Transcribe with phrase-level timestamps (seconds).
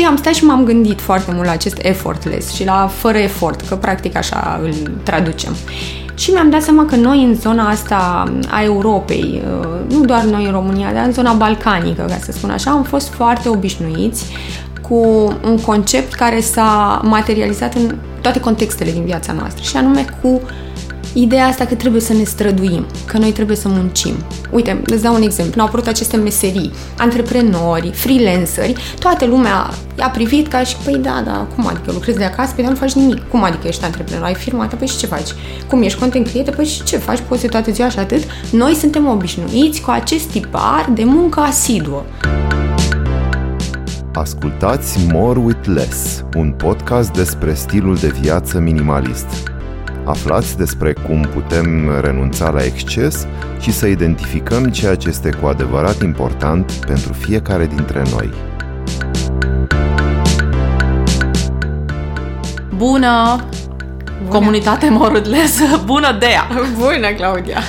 [0.00, 3.60] Și am stat și m-am gândit foarte mult la acest effortless și la fără efort,
[3.60, 5.56] că practic așa îl traducem.
[6.14, 10.44] Și mi-am dat seama că noi în zona asta a Europei, uh, nu doar noi
[10.44, 14.24] în România, dar în zona balcanică, ca să spun așa, am fost foarte obișnuiți
[14.88, 14.94] cu
[15.44, 20.40] un concept care s-a materializat în toate contextele din viața noastră și anume cu
[21.12, 24.14] ideea asta că trebuie să ne străduim, că noi trebuie să muncim.
[24.50, 25.60] Uite, îți dau un exemplu.
[25.60, 31.46] Au apărut aceste meserii, antreprenori, freelanceri, toată lumea i-a privit ca și, păi da, da,
[31.54, 33.28] cum adică lucrezi de acasă, păi dar nu faci nimic.
[33.28, 34.24] Cum adică ești antreprenor?
[34.24, 35.28] Ai firma ta, păi și ce faci?
[35.68, 36.54] Cum ești content creator?
[36.54, 37.18] Păi și ce faci?
[37.28, 38.22] Poți toată ziua și atât.
[38.50, 42.04] Noi suntem obișnuiți cu acest tipar de muncă asiduă.
[44.14, 49.26] Ascultați More with Less, un podcast despre stilul de viață minimalist.
[50.04, 53.26] Aflați despre cum putem renunța la exces
[53.60, 58.30] și să identificăm ceea ce este cu adevărat important pentru fiecare dintre noi.
[62.76, 63.36] Bună!
[64.22, 64.28] Bună.
[64.28, 65.64] Comunitate morudleză!
[65.84, 66.48] Bună, Dea!
[66.78, 67.60] Bună, Claudia!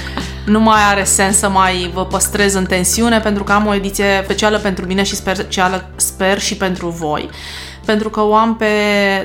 [0.45, 4.22] Nu mai are sens să mai vă păstrez în tensiune pentru că am o ediție
[4.23, 7.30] specială pentru mine și specială, sper și pentru voi.
[7.86, 8.66] Pentru că o am pe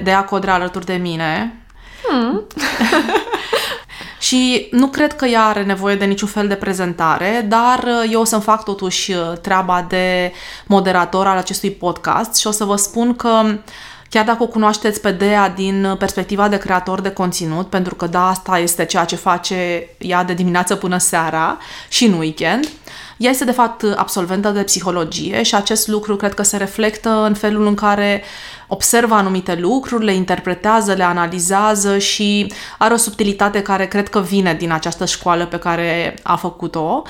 [0.02, 1.60] Dea Codrea alături de mine.
[2.08, 2.46] Hmm.
[4.26, 8.24] și nu cred că ea are nevoie de niciun fel de prezentare, dar eu o
[8.24, 10.32] să-mi fac totuși treaba de
[10.66, 13.42] moderator al acestui podcast și o să vă spun că
[14.10, 18.28] Chiar dacă o cunoașteți pe Dea din perspectiva de creator de conținut, pentru că da,
[18.28, 22.68] asta este ceea ce face ea de dimineață până seara și în weekend,
[23.16, 27.34] ea este de fapt absolventă de psihologie și acest lucru cred că se reflectă în
[27.34, 28.22] felul în care
[28.68, 34.54] observă anumite lucruri, le interpretează, le analizează și are o subtilitate care cred că vine
[34.54, 37.02] din această școală pe care a făcut-o.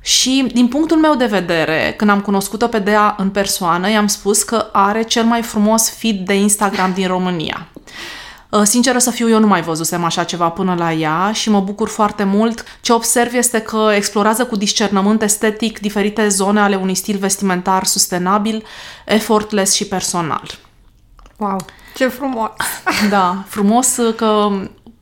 [0.00, 4.42] Și din punctul meu de vedere, când am cunoscut-o pe Dea în persoană, i-am spus
[4.42, 7.66] că are cel mai frumos feed de Instagram din România.
[8.54, 11.60] Uh, sinceră să fiu, eu nu mai văzusem așa ceva până la ea și mă
[11.60, 12.64] bucur foarte mult.
[12.80, 18.64] Ce observ este că explorează cu discernământ estetic diferite zone ale unui stil vestimentar sustenabil,
[19.04, 20.50] effortless și personal.
[21.36, 21.64] Wow,
[21.96, 22.50] ce frumos!
[23.10, 24.48] Da, frumos că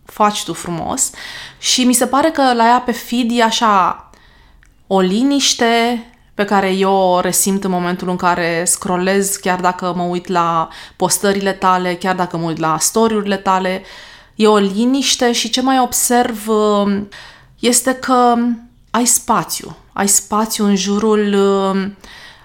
[0.04, 1.10] faci tu frumos
[1.59, 4.10] și mi se pare că la ea pe feed e așa
[4.87, 10.03] o liniște pe care eu o resimt în momentul în care scrollez, chiar dacă mă
[10.03, 13.82] uit la postările tale, chiar dacă mă uit la storiurile tale.
[14.34, 17.09] E o liniște și ce mai observ um,
[17.59, 18.34] este că
[18.91, 19.76] ai spațiu.
[19.92, 21.97] Ai spațiu în jurul um,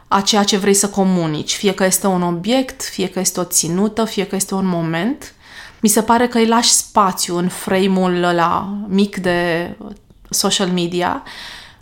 [0.08, 1.56] a ceea ce vrei să comunici.
[1.56, 5.34] Fie că este un obiect, fie că este o ținută, fie că este un moment.
[5.80, 9.70] Mi se pare că îi lași spațiu în frame-ul ăla mic de
[10.30, 11.24] social media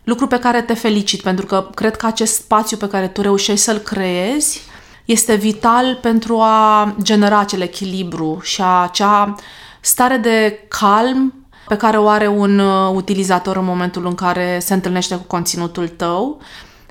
[0.06, 3.64] lucru pe care te felicit, pentru că cred că acest spațiu pe care tu reușești
[3.64, 4.62] să-l creezi
[5.06, 9.36] este vital pentru a genera acel echilibru și acea
[9.82, 11.34] stare de calm
[11.68, 15.88] pe care o are un uh, utilizator în momentul în care se întâlnește cu conținutul
[15.88, 16.42] tău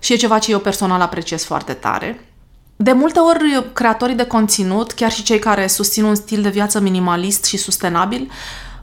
[0.01, 2.29] și e ceva ce eu personal apreciez foarte tare.
[2.77, 6.81] De multe ori, creatorii de conținut, chiar și cei care susțin un stil de viață
[6.81, 8.31] minimalist și sustenabil,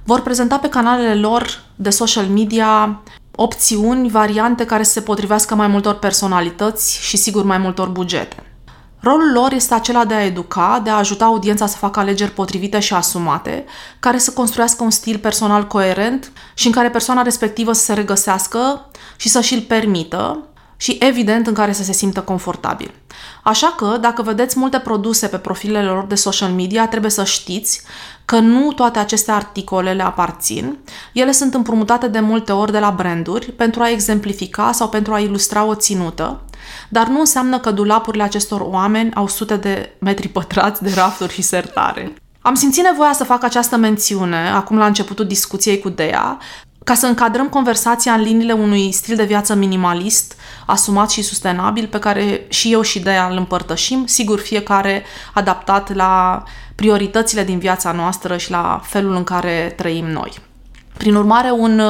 [0.04, 3.02] vor prezenta pe canalele lor de social media
[3.36, 8.44] opțiuni, variante care se potrivească mai multor personalități și sigur mai multor bugete.
[9.00, 12.80] Rolul lor este acela de a educa, de a ajuta audiența să facă alegeri potrivite
[12.80, 13.66] și asumate,
[14.00, 18.90] care să construiască un stil personal coerent și în care persoana respectivă să se regăsească
[19.16, 20.46] și să și-l permită
[20.82, 22.94] și, evident, în care să se simtă confortabil.
[23.44, 27.82] Așa că, dacă vedeți multe produse pe profilele lor de social media, trebuie să știți
[28.26, 30.78] că nu toate aceste articole le aparțin.
[31.14, 35.20] Ele sunt împrumutate de multe ori de la branduri pentru a exemplifica sau pentru a
[35.20, 36.42] ilustra o ținută,
[36.90, 41.42] dar nu înseamnă că dulapurile acestor oameni au sute de metri pătrați de rafturi și
[41.42, 42.14] sertare.
[42.42, 46.38] Am simțit nevoia să fac această mențiune, acum la începutul discuției cu Dea,
[46.84, 52.00] ca să încadrăm conversația în liniile unui stil de viață minimalist, asumat și sustenabil, pe
[52.00, 55.04] care și eu și Dea îl împărtășim, sigur fiecare
[55.34, 56.44] adaptat la
[56.76, 60.32] prioritățile din viața noastră și la felul în care trăim noi.
[60.98, 61.82] Prin urmare, un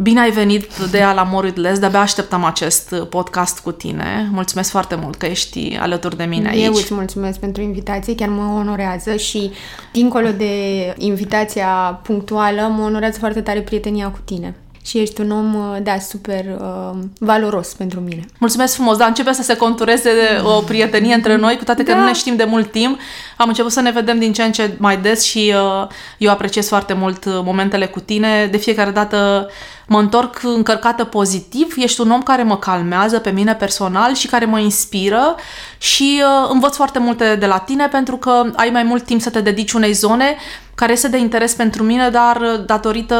[0.00, 4.28] Bine ai venit de la Moridles, de-abia așteptam acest podcast cu tine.
[4.32, 6.64] Mulțumesc foarte mult că ești alături de mine aici.
[6.64, 9.50] Eu îți mulțumesc pentru invitație, chiar mă onorează și
[9.92, 10.52] dincolo de
[10.96, 14.54] invitația punctuală, mă onorează foarte tare prietenia cu tine.
[14.88, 18.26] Și ești un om, uh, da, super uh, valoros pentru mine.
[18.38, 20.10] Mulțumesc frumos, dar începe să se contureze
[20.42, 21.98] o prietenie între noi, cu toate că da.
[21.98, 22.98] nu ne știm de mult timp.
[23.36, 25.88] Am început să ne vedem din ce în ce mai des și uh,
[26.18, 28.48] eu apreciez foarte mult uh, momentele cu tine.
[28.50, 29.48] De fiecare dată
[29.86, 34.44] mă întorc încărcată pozitiv, ești un om care mă calmează pe mine personal și care
[34.44, 35.34] mă inspiră
[35.78, 39.30] și uh, învăț foarte multe de la tine pentru că ai mai mult timp să
[39.30, 40.36] te dedici unei zone
[40.78, 43.16] care este de interes pentru mine, dar uh, datorită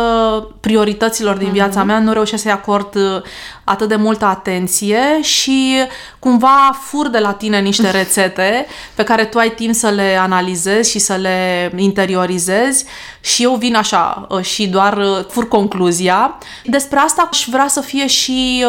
[0.60, 1.88] priorităților din viața mhm.
[1.88, 3.22] mea nu reușesc să-i acord uh,
[3.64, 5.74] atât de multă atenție și
[6.18, 10.90] cumva fur de la tine niște rețete pe care tu ai timp să le analizezi
[10.90, 12.84] și să le interiorizezi
[13.20, 16.38] și eu vin așa uh, și doar fur concluzia.
[16.64, 18.64] Despre asta aș vrea să fie și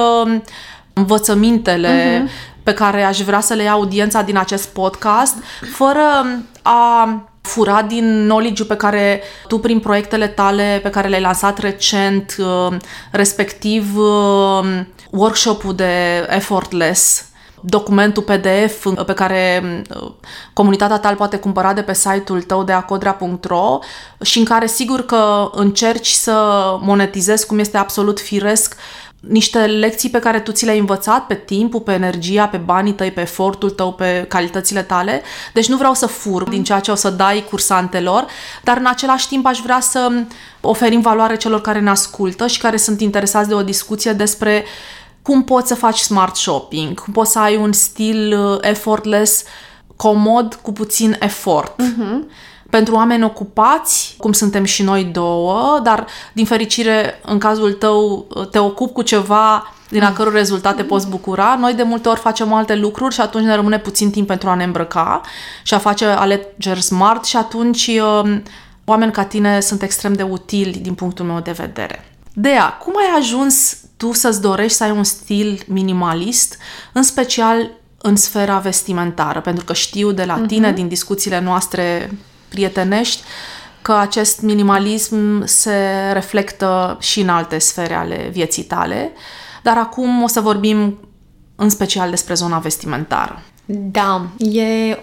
[0.93, 2.63] învățămintele uh-huh.
[2.63, 5.35] pe care aș vrea să le ia audiența din acest podcast,
[5.71, 6.25] fără
[6.61, 12.35] a fura din knowledge pe care tu prin proiectele tale pe care le-ai lansat recent,
[12.39, 12.77] uh,
[13.11, 17.25] respectiv uh, workshop-ul de Effortless,
[17.61, 19.63] documentul PDF pe care
[20.01, 20.11] uh,
[20.53, 23.79] comunitatea ta îl poate cumpăra de pe site-ul tău de acodrea.ro
[24.21, 26.33] și în care sigur că încerci să
[26.81, 28.75] monetizezi cum este absolut firesc
[29.19, 33.11] niște lecții pe care tu ți le-ai învățat pe timpul, pe energia, pe banii tăi,
[33.11, 35.21] pe efortul tău, pe calitățile tale.
[35.53, 38.25] Deci nu vreau să fur din ceea ce o să dai cursantelor,
[38.63, 40.11] dar în același timp aș vrea să
[40.61, 44.65] oferim valoare celor care ne ascultă și care sunt interesați de o discuție despre
[45.21, 49.43] cum poți să faci smart shopping, cum poți să ai un stil uh, effortless,
[49.95, 51.81] comod, cu puțin efort.
[51.81, 58.27] Uh-huh pentru oameni ocupați, cum suntem și noi două, dar din fericire în cazul tău
[58.51, 61.57] te ocupi cu ceva din a căror rezultate poți bucura.
[61.59, 64.55] Noi de multe ori facem alte lucruri și atunci ne rămâne puțin timp pentru a
[64.55, 65.21] ne îmbrăca
[65.63, 68.43] și a face alegeri smart și atunci um,
[68.85, 72.13] oameni ca tine sunt extrem de utili din punctul meu de vedere.
[72.33, 76.57] Dea, cum ai ajuns tu să-ți dorești să ai un stil minimalist,
[76.93, 77.71] în special
[78.01, 79.41] în sfera vestimentară?
[79.41, 80.75] Pentru că știu de la tine, uh-huh.
[80.75, 82.11] din discuțiile noastre
[82.49, 83.23] prietenești,
[83.81, 85.77] că acest minimalism se
[86.13, 89.11] reflectă și în alte sfere ale vieții tale.
[89.63, 90.97] Dar acum o să vorbim
[91.55, 93.41] în special despre zona vestimentară.
[93.65, 94.97] Da, e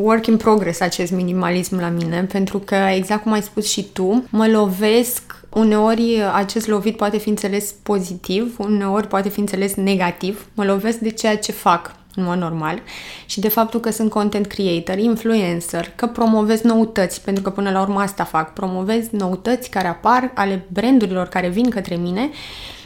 [0.00, 4.24] work in progress acest minimalism la mine, pentru că, exact cum ai spus și tu,
[4.30, 10.46] mă lovesc Uneori acest lovit poate fi înțeles pozitiv, uneori poate fi înțeles negativ.
[10.54, 12.82] Mă lovesc de ceea ce fac în mod normal,
[13.26, 17.80] și de faptul că sunt content creator, influencer, că promovez noutăți, pentru că până la
[17.80, 22.30] urmă asta fac, promovez noutăți care apar ale brandurilor care vin către mine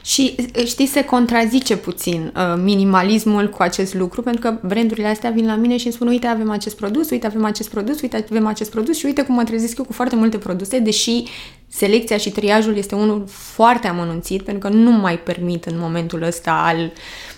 [0.04, 0.34] și
[0.66, 5.54] știi, se contrazice puțin uh, minimalismul cu acest lucru, pentru că brandurile astea vin la
[5.54, 8.70] mine și îmi spun, uite, avem acest produs, uite, avem acest produs, uite, avem acest
[8.70, 11.22] produs și uite cum mă trezesc eu cu foarte multe produse, deși
[11.68, 16.62] selecția și triajul este unul foarte amănunțit, pentru că nu mai permit în momentul ăsta
[16.66, 16.92] al,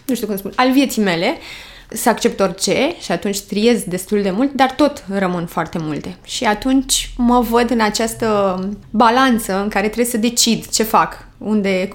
[0.07, 4.23] nu știu cum spun, al vieții mele, uh, să accept orice și atunci triez destul
[4.23, 6.17] de mult, dar tot rămân foarte multe.
[6.25, 8.59] Și atunci mă văd în această
[8.91, 11.89] balanță în care trebuie să decid ce fac unde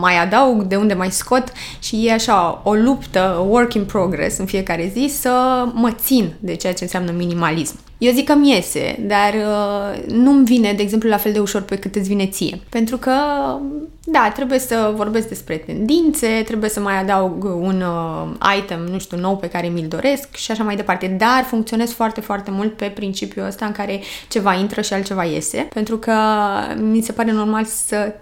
[0.00, 4.46] mai adaug, de unde mai scot și e așa o luptă, work in progress în
[4.46, 7.78] fiecare zi să mă țin de ceea ce înseamnă minimalism.
[7.98, 11.62] Eu zic că mi iese, dar uh, nu-mi vine, de exemplu, la fel de ușor
[11.62, 12.60] pe cât îți vine ție.
[12.68, 13.12] Pentru că,
[14.04, 19.18] da, trebuie să vorbesc despre tendințe, trebuie să mai adaug un uh, item, nu știu,
[19.18, 21.06] nou pe care mi-l doresc și așa mai departe.
[21.06, 25.68] Dar funcționez foarte, foarte mult pe principiul ăsta în care ceva intră și altceva iese,
[25.74, 26.14] pentru că
[26.76, 28.12] mi se pare normal să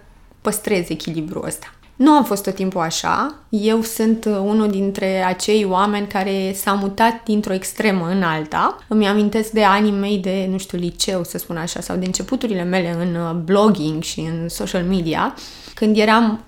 [0.41, 1.71] păstrez echilibrul ăsta.
[1.97, 3.35] Nu am fost tot timpul așa.
[3.49, 8.77] Eu sunt unul dintre acei oameni care s-a mutat dintr-o extremă în alta.
[8.87, 12.63] Îmi amintesc de anii mei de, nu știu, liceu, să spun așa, sau de începuturile
[12.63, 15.33] mele în uh, blogging și în social media,
[15.73, 16.43] când eram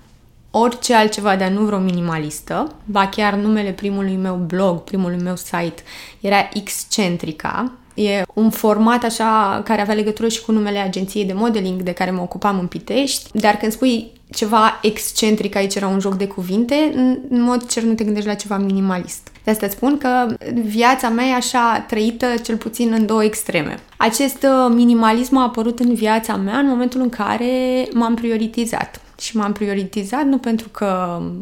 [0.50, 5.82] orice altceva de-a nu vreo minimalistă, ba chiar numele primului meu blog, primului meu site
[6.20, 11.82] era Excentrica, E un format așa care avea legătură și cu numele agenției de modeling
[11.82, 16.14] de care mă ocupam în Pitești, dar când spui ceva excentric, aici era un joc
[16.14, 16.90] de cuvinte,
[17.28, 19.28] în mod cer nu te gândești la ceva minimalist.
[19.44, 23.78] De asta îți spun că viața mea e așa trăită cel puțin în două extreme.
[23.96, 29.36] Acest uh, minimalism a apărut în viața mea în momentul în care m-am prioritizat și
[29.36, 30.84] m-am prioritizat nu pentru că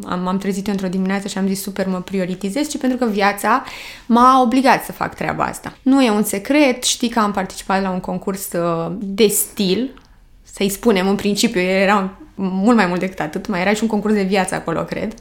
[0.05, 3.65] am, m-am trezit într-o dimineață și am zis super mă prioritizez, ci pentru că viața
[4.07, 5.77] m-a obligat să fac treaba asta.
[5.83, 10.01] Nu e un secret, știi că am participat la un concurs uh, de stil,
[10.43, 14.15] să-i spunem în principiu, era mult mai mult decât atât, mai era și un concurs
[14.15, 15.15] de viață acolo, cred.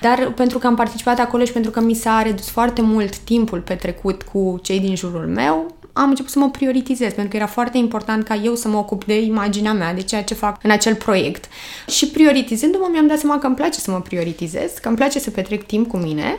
[0.00, 3.60] Dar pentru că am participat acolo și pentru că mi s-a redus foarte mult timpul
[3.60, 7.78] petrecut cu cei din jurul meu, am început să mă prioritizez, pentru că era foarte
[7.78, 10.94] important ca eu să mă ocup de imaginea mea, de ceea ce fac în acel
[10.94, 11.44] proiect.
[11.88, 15.30] Și prioritizându-mă, mi-am dat seama că îmi place să mă prioritizez, că îmi place să
[15.30, 16.38] petrec timp cu mine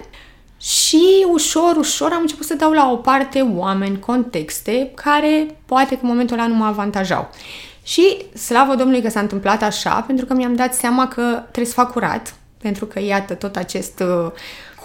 [0.59, 5.99] și ușor, ușor am început să dau la o parte oameni, contexte care poate că
[6.01, 7.29] în momentul ăla nu mă avantajau.
[7.83, 11.81] Și slavă Domnului că s-a întâmplat așa, pentru că mi-am dat seama că trebuie să
[11.81, 14.31] fac curat, pentru că iată tot acest uh,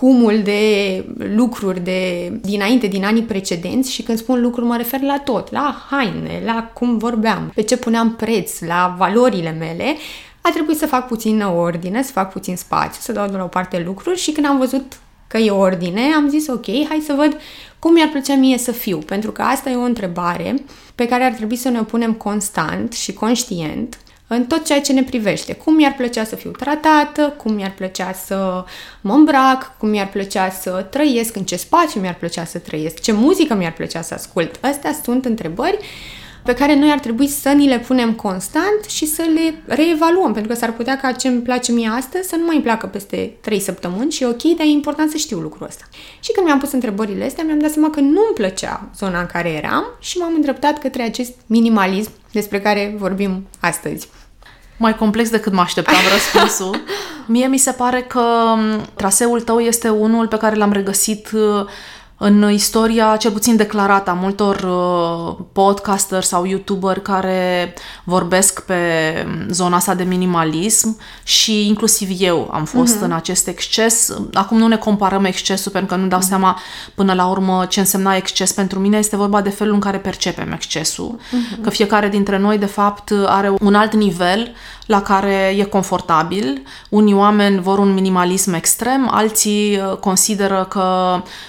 [0.03, 1.05] cumul de
[1.35, 5.87] lucruri de dinainte, din anii precedenți și când spun lucruri mă refer la tot, la
[5.91, 9.97] haine, la cum vorbeam, pe ce puneam preț, la valorile mele,
[10.41, 13.47] a trebuit să fac puțină ordine, să fac puțin spațiu, să dau de la o
[13.47, 17.37] parte lucruri și când am văzut că e ordine, am zis ok, hai să văd
[17.79, 21.33] cum mi-ar plăcea mie să fiu, pentru că asta e o întrebare pe care ar
[21.33, 23.99] trebui să ne punem constant și conștient
[24.35, 25.55] în tot ceea ce ne privește.
[25.55, 28.65] Cum mi-ar plăcea să fiu tratată, cum mi-ar plăcea să
[29.01, 33.13] mă îmbrac, cum mi-ar plăcea să trăiesc, în ce spațiu mi-ar plăcea să trăiesc, ce
[33.13, 34.59] muzică mi-ar plăcea să ascult.
[34.61, 35.79] Astea sunt întrebări
[36.45, 40.53] pe care noi ar trebui să ni le punem constant și să le reevaluăm, pentru
[40.53, 43.37] că s-ar putea ca ce îmi place mie astăzi să nu mai îmi placă peste
[43.41, 45.85] 3 săptămâni și ok, dar e important să știu lucrul ăsta.
[46.21, 49.27] Și când mi-am pus întrebările astea, mi-am dat seama că nu îmi plăcea zona în
[49.27, 54.09] care eram și m-am îndreptat către acest minimalism despre care vorbim astăzi
[54.83, 56.83] mai complex decât mă așteptam răspunsul.
[57.27, 58.25] Mie mi se pare că
[58.95, 61.67] traseul tău este unul pe care l-am regăsit uh,
[62.25, 67.75] în istoria cel puțin declarată a multor uh, podcaster sau youtuber care
[68.05, 68.77] vorbesc pe
[69.51, 73.05] zona asta de minimalism și inclusiv eu am fost uh-huh.
[73.05, 74.17] în acest exces.
[74.33, 76.29] Acum nu ne comparăm excesul pentru că nu dau uh-huh.
[76.29, 76.59] seama
[76.95, 78.99] până la urmă ce însemna exces pentru mine.
[78.99, 81.19] Este vorba de felul în care percepem excesul.
[81.19, 81.63] Uh-huh.
[81.63, 84.53] Că fiecare dintre noi de fapt are un alt nivel
[84.87, 86.63] la care e confortabil.
[86.89, 90.81] Unii oameni vor un minimalism extrem, alții uh, consideră că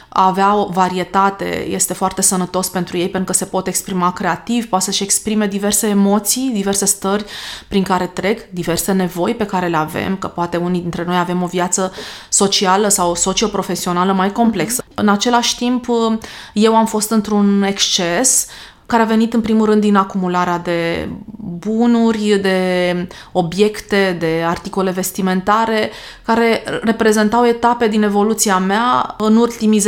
[0.10, 4.66] a avea o varietate este foarte sănătos pentru ei pentru că se pot exprima creativ,
[4.70, 7.26] poate să-și exprime diverse emoții, diverse stări
[7.68, 11.42] prin care trec, diverse nevoi pe care le avem, că poate unii dintre noi avem
[11.42, 11.92] o viață
[12.30, 14.84] socială sau socioprofesională mai complexă.
[14.96, 16.18] În același timp, uh,
[16.54, 18.48] eu am fost într-un exces
[18.86, 25.92] care a venit în primul rând din acumularea de bunuri, de obiecte, de articole vestimentare,
[26.26, 29.84] care reprezentau etape din evoluția mea în ultimii 10-15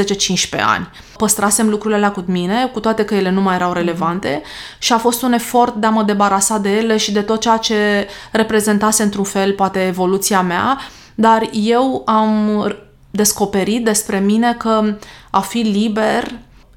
[0.65, 0.89] ani.
[1.17, 4.41] Păstrasem lucrurile alea cu mine, cu toate că ele nu mai erau relevante
[4.77, 7.57] și a fost un efort de a mă debarasa de ele și de tot ceea
[7.57, 10.77] ce reprezentase într-un fel poate evoluția mea,
[11.15, 12.65] dar eu am
[13.11, 14.97] descoperit despre mine că
[15.29, 16.31] a fi liber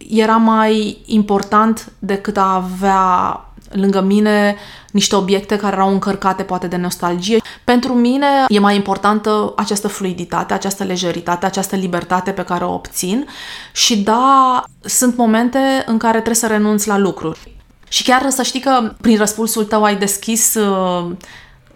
[0.09, 4.57] era mai important decât a avea lângă mine
[4.90, 7.40] niște obiecte care erau încărcate poate de nostalgie.
[7.64, 13.26] Pentru mine e mai importantă această fluiditate, această lejeritate, această libertate pe care o obțin
[13.73, 17.57] și da, sunt momente în care trebuie să renunț la lucruri.
[17.88, 21.11] Și chiar să știi că prin răspunsul tău ai deschis uh,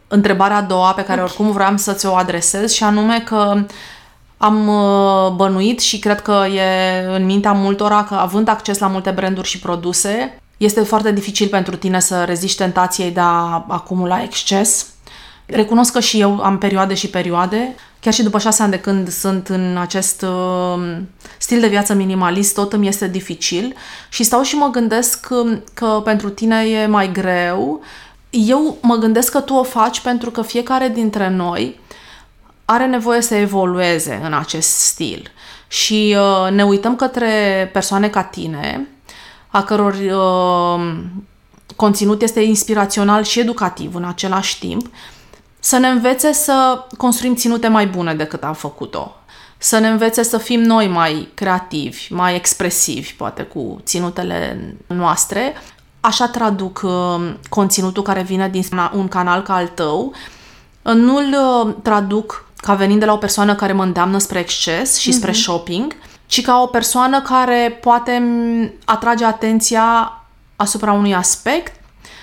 [0.09, 3.65] întrebarea a doua pe care oricum vreau să ți-o adresez și anume că
[4.43, 9.11] am uh, bănuit și cred că e în mintea multora că având acces la multe
[9.11, 14.87] branduri și produse, este foarte dificil pentru tine să reziști tentației de a acumula exces.
[15.47, 17.75] Recunosc că și eu am perioade și perioade.
[18.01, 20.97] Chiar și după șase ani de când sunt în acest uh,
[21.39, 23.75] stil de viață minimalist, tot îmi este dificil
[24.09, 27.81] și stau și mă gândesc um, că pentru tine e mai greu.
[28.31, 31.81] Eu mă gândesc că tu o faci pentru că fiecare dintre noi
[32.65, 35.31] are nevoie să evolueze în acest stil.
[35.69, 38.89] Și uh, ne uităm către persoane ca tine,
[39.49, 40.95] a căror uh,
[41.77, 44.87] conținut este inspirațional și educativ în același timp,
[45.61, 49.17] să ne învețe să construim ținute mai bune decât am făcut-o.
[49.59, 55.55] Să ne învețe să fim noi mai creativi, mai expresivi, poate cu ținutele noastre.
[56.01, 60.13] Așa traduc uh, conținutul care vine din un canal ca al tău.
[60.83, 65.13] Nu-l uh, traduc ca venind de la o persoană care mă îndeamnă spre exces și
[65.13, 65.43] spre mm-hmm.
[65.43, 65.95] shopping,
[66.27, 68.23] ci ca o persoană care poate
[68.85, 70.13] atrage atenția
[70.57, 71.81] asupra unui aspect,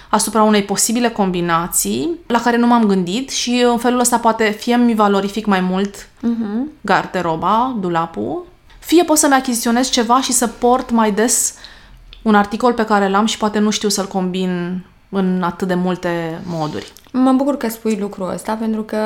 [0.10, 4.76] asupra unei posibile combinații la care nu m-am gândit și în felul ăsta poate fie
[4.76, 6.82] mi valorific mai mult mm-hmm.
[6.82, 8.46] garderoba, dulapul,
[8.80, 11.54] fie pot să-mi achiziționez ceva și să port mai des
[12.22, 16.42] un articol pe care l-am și poate nu știu să-l combin în atât de multe
[16.46, 16.92] moduri.
[17.12, 18.98] Mă bucur că spui lucrul ăsta pentru că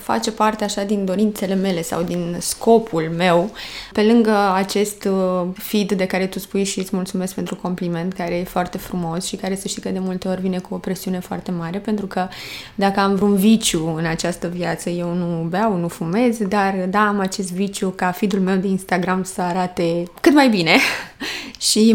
[0.00, 3.50] face parte așa din dorințele mele sau din scopul meu.
[3.92, 8.34] Pe lângă acest uh, feed de care tu spui și îți mulțumesc pentru compliment, care
[8.34, 11.18] e foarte frumos și care să știi că de multe ori vine cu o presiune
[11.20, 12.28] foarte mare, pentru că
[12.74, 17.18] dacă am vreun viciu în această viață, eu nu beau, nu fumez, dar da, am
[17.18, 20.76] acest viciu ca feed-ul meu de Instagram să arate cât mai bine
[21.70, 21.90] și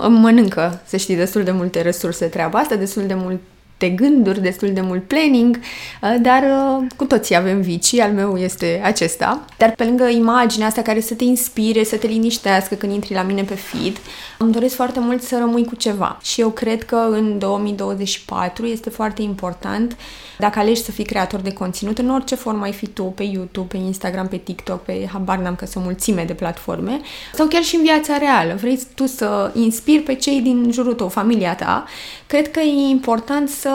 [0.00, 3.40] îmi mănâncă, să știi, destul de multe resurse treaba asta, destul de mult
[3.84, 5.60] de gânduri, destul de mult planning,
[6.02, 9.44] uh, dar uh, cu toții avem vicii, al meu este acesta.
[9.58, 13.22] Dar pe lângă imaginea asta care să te inspire, să te liniștească când intri la
[13.22, 13.96] mine pe feed,
[14.38, 16.18] îmi doresc foarte mult să rămâi cu ceva.
[16.22, 19.96] Și eu cred că în 2024 este foarte important
[20.38, 23.66] dacă alegi să fii creator de conținut, în orice formă ai fi tu, pe YouTube,
[23.66, 27.00] pe Instagram, pe TikTok, pe habar n-am că sunt mulțime de platforme,
[27.34, 31.08] sau chiar și în viața reală, vrei tu să inspiri pe cei din jurul tău,
[31.08, 31.84] familia ta,
[32.26, 33.70] cred că e important să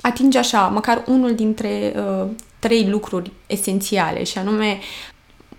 [0.00, 2.28] atingi așa, măcar unul dintre uh,
[2.58, 4.78] trei lucruri esențiale, și anume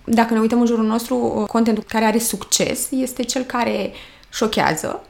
[0.03, 3.91] dacă ne uităm în jurul nostru, uh, contentul care are succes este cel care
[4.29, 5.03] șochează,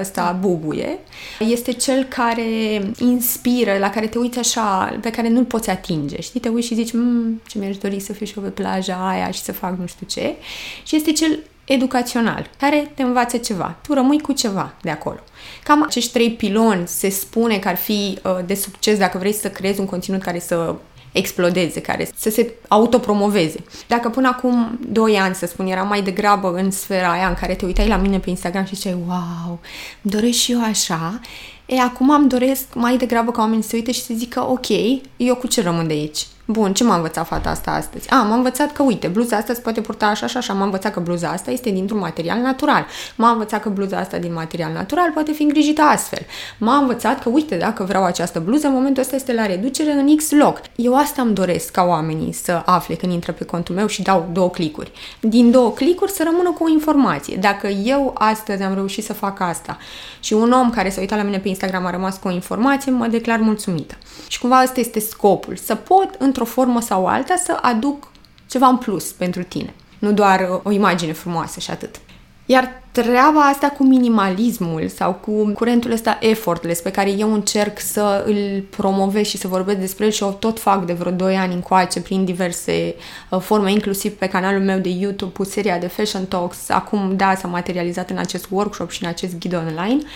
[0.00, 0.98] ăsta bubuie,
[1.38, 6.20] este cel care inspiră, la care te uiți așa, pe care nu-l poți atinge.
[6.20, 9.08] Știi, te uiți și zici, mmm, ce mi-aș dori să fiu și eu pe plaja
[9.08, 10.34] aia și să fac nu știu ce.
[10.82, 13.76] Și este cel educațional, care te învață ceva.
[13.86, 15.18] Tu rămâi cu ceva de acolo.
[15.62, 19.48] Cam acești trei piloni se spune că ar fi uh, de succes dacă vrei să
[19.50, 20.74] creezi un conținut care să
[21.12, 23.64] explodeze, care să se autopromoveze.
[23.86, 27.54] Dacă până acum 2 ani, să spun, era mai degrabă în sfera aia în care
[27.54, 29.60] te uitai la mine pe Instagram și ziceai, wow,
[30.02, 31.20] îmi doresc și eu așa,
[31.66, 34.68] e, acum am doresc mai degrabă ca oamenii să se uite și să zică, ok,
[35.16, 36.26] eu cu ce rămân de aici?
[36.44, 38.10] Bun, ce m-a învățat fata asta astăzi?
[38.10, 40.52] A, m-a învățat că, uite, bluza asta se poate purta așa și așa.
[40.52, 42.86] M-a învățat că bluza asta este dintr-un material natural.
[43.16, 46.26] M-a învățat că bluza asta din material natural poate fi îngrijită astfel.
[46.58, 50.16] M-a învățat că, uite, dacă vreau această bluză, în momentul ăsta este la reducere în
[50.16, 50.60] X loc.
[50.76, 54.28] Eu asta îmi doresc ca oamenii să afle când intră pe contul meu și dau
[54.32, 54.92] două clicuri.
[55.20, 57.36] Din două clicuri să rămână cu o informație.
[57.36, 59.78] Dacă eu astăzi am reușit să fac asta
[60.20, 62.92] și un om care s-a uitat la mine pe Instagram a rămas cu o informație,
[62.92, 63.94] mă declar mulțumită.
[64.28, 68.10] Și cumva ăsta este scopul, să pot într-o formă sau alta să aduc
[68.46, 69.74] ceva în plus pentru tine.
[69.98, 72.00] Nu doar o imagine frumoasă și atât.
[72.46, 78.24] Iar treaba asta cu minimalismul sau cu curentul ăsta effortless pe care eu încerc să
[78.26, 81.54] îl promovez și să vorbesc despre el și o tot fac de vreo 2 ani
[81.54, 82.94] încoace prin diverse
[83.30, 86.68] uh, forme, inclusiv pe canalul meu de YouTube cu seria de Fashion Talks.
[86.68, 89.98] Acum, da, s-a materializat în acest workshop și în acest ghid online.
[89.98, 90.08] Uh,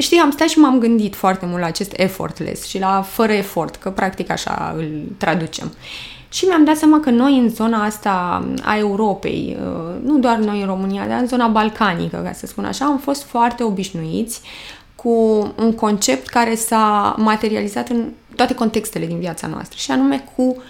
[0.00, 3.76] Știi, am stat și m-am gândit foarte mult la acest effortless și la fără efort,
[3.76, 5.72] că practic așa îl traducem.
[6.28, 10.60] Și mi-am dat seama că noi în zona asta a Europei, uh, nu doar noi
[10.60, 14.40] în România, dar în zona balcanică, ca să spun așa, am fost foarte obișnuiți
[14.94, 15.10] cu
[15.56, 20.62] un concept care s-a materializat în toate contextele din viața noastră și anume cu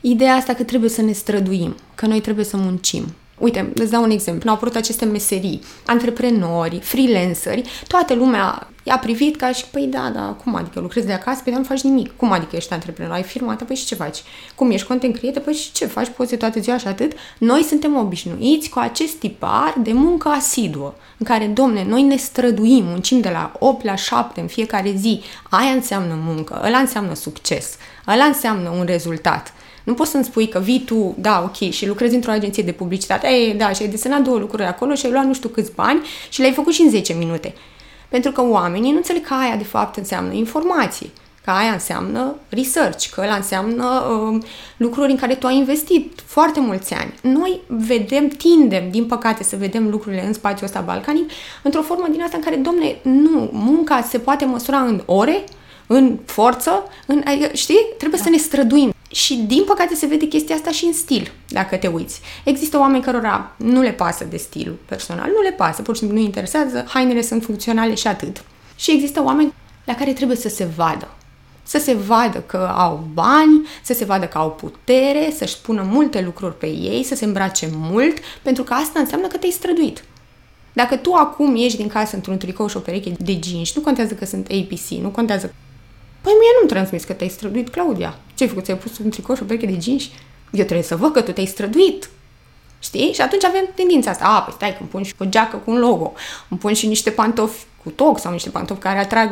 [0.00, 3.04] ideea asta că trebuie să ne străduim, că noi trebuie să muncim,
[3.38, 4.48] Uite, îți dau un exemplu.
[4.50, 10.36] Au apărut aceste meserii, antreprenori, freelanceri, toată lumea i-a privit ca și, păi da, da,
[10.44, 11.40] cum adică lucrezi de acasă?
[11.42, 12.16] Păi da, nu faci nimic.
[12.16, 13.12] Cum adică ești antreprenor?
[13.12, 13.64] Ai firma ta?
[13.64, 14.22] Păi și ce faci?
[14.54, 15.42] Cum ești content creator?
[15.42, 16.08] Păi și ce faci?
[16.08, 17.12] Poți toată ziua și atât?
[17.38, 22.84] Noi suntem obișnuiți cu acest tipar de muncă asiduă, în care, domne, noi ne străduim,
[22.84, 25.22] muncim de la 8 la 7 în fiecare zi.
[25.50, 27.76] Aia înseamnă muncă, ăla înseamnă succes,
[28.08, 29.53] ăla înseamnă un rezultat.
[29.84, 33.26] Nu poți să-mi spui că vii tu, da, ok, și lucrezi într-o agenție de publicitate,
[33.26, 36.00] ei, da, și ai desenat două lucruri acolo și ai luat nu știu câți bani
[36.28, 37.54] și le-ai făcut și în 10 minute.
[38.08, 41.10] Pentru că oamenii nu înțeleg că aia de fapt înseamnă informație,
[41.44, 44.42] că aia înseamnă research, că ăla înseamnă uh,
[44.76, 47.14] lucruri în care tu ai investit foarte mulți ani.
[47.22, 51.30] Noi vedem, tindem, din păcate, să vedem lucrurile în spațiul ăsta balcanic
[51.62, 55.44] într-o formă din asta în care, domne, nu, munca se poate măsura în ore,
[55.86, 57.86] în forță, în, știi?
[57.98, 58.24] Trebuie da.
[58.24, 58.93] să ne străduim.
[59.14, 62.20] Și din păcate se vede chestia asta și în stil, dacă te uiți.
[62.44, 66.18] Există oameni cărora nu le pasă de stilul personal, nu le pasă, pur și simplu
[66.18, 68.44] nu interesează, hainele sunt funcționale și atât.
[68.76, 71.08] Și există oameni la care trebuie să se vadă.
[71.62, 76.20] Să se vadă că au bani, să se vadă că au putere, să-și spună multe
[76.20, 80.04] lucruri pe ei, să se îmbrace mult, pentru că asta înseamnă că te-ai străduit.
[80.72, 84.14] Dacă tu acum ieși din casă într-un tricou și o pereche de jeans, nu contează
[84.14, 85.54] că sunt APC, nu contează
[86.24, 88.18] Păi mie nu-mi transmis că te-ai străduit, Claudia.
[88.34, 88.64] Ce-ai făcut?
[88.64, 90.02] Ți-ai pus un tricou și o pereche de jeans?
[90.52, 92.10] Eu trebuie să văd că tu te-ai străduit.
[92.78, 93.12] Știi?
[93.12, 94.24] Și atunci avem tendința asta.
[94.24, 96.12] A, păi stai că îmi pun și o geacă cu un logo.
[96.48, 99.30] Îmi pun și niște pantofi cu toc sau niște pantofi care atrag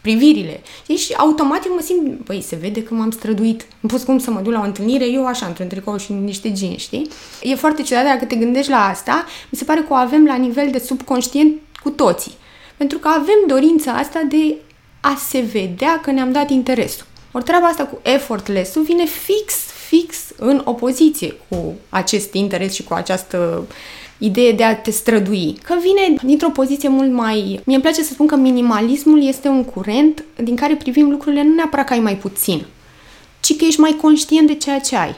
[0.00, 0.62] privirile.
[0.82, 0.96] Știi?
[0.96, 3.66] Și automat eu mă simt, păi se vede că m-am străduit.
[3.80, 6.52] Îmi pus cum să mă duc la o întâlnire, eu așa, într-un tricou și niște
[6.56, 7.08] jeans, știi?
[7.42, 10.36] E foarte ciudat dacă te gândești la asta, mi se pare că o avem la
[10.36, 12.32] nivel de subconștient cu toții.
[12.76, 14.56] Pentru că avem dorința asta de
[15.02, 17.06] a se vedea că ne-am dat interesul.
[17.32, 19.54] Ori treaba asta cu effortless-ul vine fix,
[19.88, 23.66] fix în opoziție cu acest interes și cu această
[24.18, 25.58] idee de a te strădui.
[25.62, 27.60] Că vine dintr-o poziție mult mai...
[27.64, 31.54] Mie îmi place să spun că minimalismul este un curent din care privim lucrurile nu
[31.54, 32.64] neapărat că ai mai puțin,
[33.40, 35.16] ci că ești mai conștient de ceea ce ai.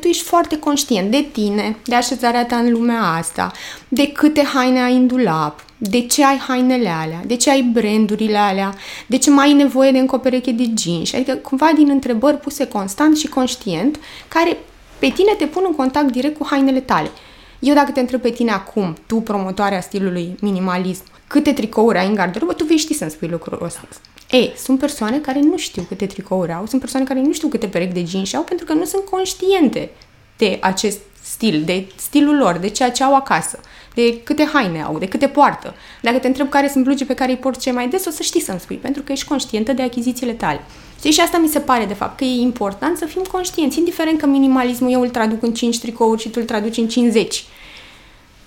[0.00, 3.52] Tu ești foarte conștient de tine, de așezarea ta în lumea asta,
[3.88, 8.36] de câte haine ai în dulap, de ce ai hainele alea, de ce ai brandurile
[8.36, 8.74] alea,
[9.06, 11.12] de ce mai ai nevoie de încă o pereche de jeans.
[11.12, 14.56] Adică cumva din întrebări puse constant și conștient, care
[14.98, 17.10] pe tine te pun în contact direct cu hainele tale.
[17.58, 22.14] Eu dacă te întreb pe tine acum, tu promotoarea stilului minimalism, câte tricouri ai în
[22.14, 23.88] garderobă, tu vei ști să-mi spui lucrul ăsta.
[24.30, 27.66] Ei, sunt persoane care nu știu câte tricouri au, sunt persoane care nu știu câte
[27.66, 29.90] perechi de jeans au pentru că nu sunt conștiente
[30.36, 33.60] de acest stil, de stilul lor, de ceea ce au acasă,
[33.94, 35.74] de câte haine au, de câte poartă.
[36.02, 38.22] Dacă te întreb care sunt blugi pe care îi porți cei mai des, o să
[38.22, 40.60] știi să-mi spui, pentru că ești conștientă de achizițiile tale.
[40.98, 44.20] Știi, și asta mi se pare, de fapt, că e important să fim conștienți, indiferent
[44.20, 47.44] că minimalismul eu îl traduc în 5 tricouri și tu îl traduci în 50.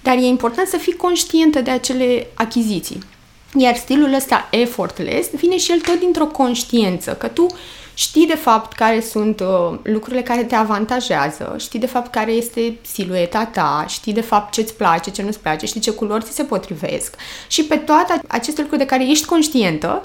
[0.04, 3.00] Dar e important să fii conștientă de acele achiziții.
[3.56, 7.48] Iar stilul ăsta effortless vine și el tot dintr-o conștiență, că tu
[7.94, 12.78] știi de fapt care sunt uh, lucrurile care te avantajează, știi de fapt care este
[12.82, 16.44] silueta ta, știi de fapt ce-ți place, ce nu-ți place, știi ce culori ți se
[16.44, 17.16] potrivesc.
[17.48, 20.02] Și pe toate aceste lucruri de care ești conștientă,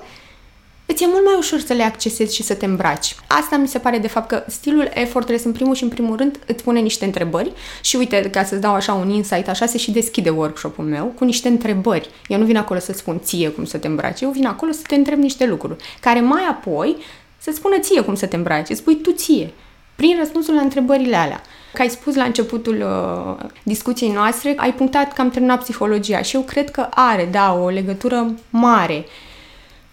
[0.87, 3.17] îți e mult mai ușor să le accesezi și să te îmbraci.
[3.27, 6.39] Asta mi se pare de fapt că stilul effortless în primul și în primul rând
[6.47, 9.91] îți pune niște întrebări și uite, ca să-ți dau așa un insight, așa se și
[9.91, 12.11] deschide workshop-ul meu cu niște întrebări.
[12.29, 14.83] Eu nu vin acolo să spun ție cum să te îmbraci, eu vin acolo să
[14.87, 16.97] te întreb niște lucruri, care mai apoi
[17.39, 19.53] să spună ție cum să te îmbraci, îți spui tu ție,
[19.95, 21.41] prin răspunsul la întrebările alea.
[21.73, 26.37] Ca ai spus la începutul uh, discuției noastre, ai punctat că am terminat psihologia și
[26.37, 29.05] eu cred că are, da, o legătură mare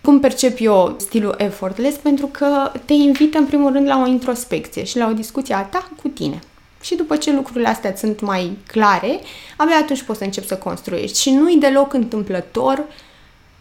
[0.10, 1.98] cum percep eu stilul effortless?
[1.98, 5.62] Pentru că te invită în primul rând la o introspecție și la o discuție a
[5.62, 6.40] ta cu tine.
[6.82, 9.20] Și după ce lucrurile astea sunt mai clare,
[9.58, 11.20] abia atunci poți să începi să construiești.
[11.20, 12.84] Și nu-i deloc întâmplător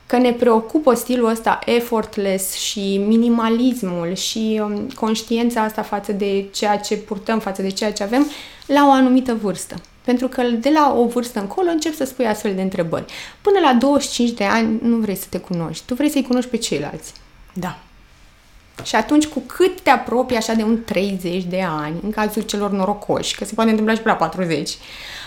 [0.06, 6.78] că ne preocupă stilul ăsta effortless și minimalismul și um, conștiința asta față de ceea
[6.78, 8.26] ce purtăm, față de ceea ce avem,
[8.66, 9.74] la o anumită vârstă.
[10.09, 13.05] Pentru că de la o vârstă încolo încep să spui astfel de întrebări.
[13.40, 15.85] Până la 25 de ani nu vrei să te cunoști.
[15.87, 17.12] Tu vrei să-i cunoști pe ceilalți.
[17.53, 17.79] Da.
[18.83, 22.71] Și atunci, cu cât te apropii așa de un 30 de ani, în cazul celor
[22.71, 24.71] norocoși, că se poate întâmpla și pe la 40,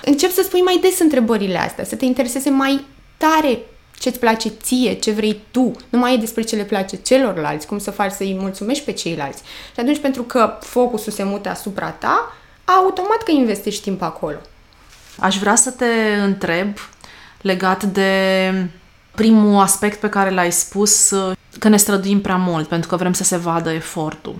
[0.06, 2.86] încep să spui mai des întrebările astea, să te intereseze mai
[3.18, 3.60] tare
[4.00, 5.72] ce-ți place ție, ce vrei tu.
[5.90, 9.44] Nu mai e despre ce le place celorlalți, cum să faci să-i mulțumești pe ceilalți.
[9.74, 14.38] Și atunci, pentru că focusul se mută asupra ta, automat că investești timp acolo.
[15.20, 15.86] Aș vrea să te
[16.24, 16.78] întreb
[17.42, 18.52] legat de
[19.16, 21.14] primul aspect pe care l-ai spus,
[21.60, 24.36] că ne străduim prea mult pentru că vrem să se vadă efortul.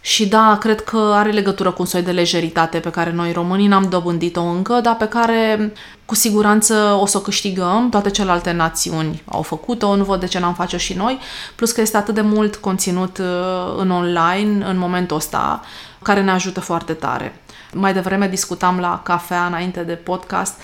[0.00, 3.66] Și da, cred că are legătură cu un soi de lejeritate pe care noi românii
[3.66, 5.72] n-am dobândit-o încă, dar pe care
[6.04, 7.88] cu siguranță o să o câștigăm.
[7.90, 11.18] Toate celelalte națiuni au făcut-o, nu văd de ce n-am face-o și noi.
[11.54, 15.60] Plus că este atât de mult conținut uh, în online în momentul ăsta
[16.02, 17.40] care ne ajută foarte tare.
[17.74, 20.54] Mai devreme discutam la cafea înainte de podcast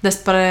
[0.00, 0.44] despre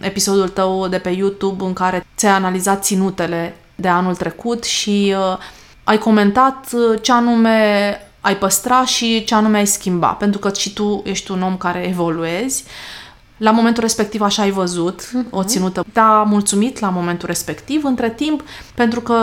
[0.00, 5.38] episodul tău de pe YouTube în care ți-ai analizat ținutele de anul trecut și uh,
[5.84, 7.60] ai comentat uh, ce anume
[8.20, 11.88] ai păstra și ce anume ai schimba, pentru că și tu ești un om care
[11.88, 12.64] evoluezi.
[13.36, 15.30] La momentul respectiv așa ai văzut uh-huh.
[15.30, 15.84] o ținută.
[15.92, 17.84] Te-a mulțumit la momentul respectiv.
[17.84, 18.42] Între timp,
[18.74, 19.18] pentru că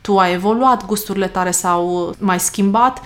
[0.00, 3.00] tu ai evoluat, gusturile tale s-au mai schimbat,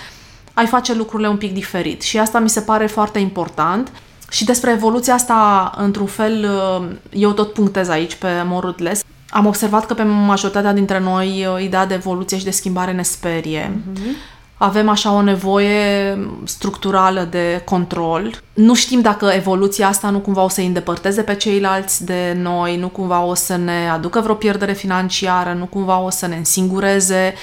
[0.59, 2.03] ai face lucrurile un pic diferit.
[2.03, 3.93] Și asta mi se pare foarte important.
[4.31, 6.49] Și despre evoluția asta, într-un fel,
[6.81, 9.05] uh, eu tot punctez aici pe Morudles.
[9.29, 13.03] Am observat că pe majoritatea dintre noi uh, ideea de evoluție și de schimbare ne
[13.03, 13.73] sperie.
[13.73, 14.35] Mm-hmm.
[14.57, 18.41] Avem așa o nevoie structurală de control.
[18.53, 22.77] Nu știm dacă evoluția asta nu cumva o să îi îndepărteze pe ceilalți de noi,
[22.77, 27.35] nu cumva o să ne aducă vreo pierdere financiară, nu cumva o să ne însingureze.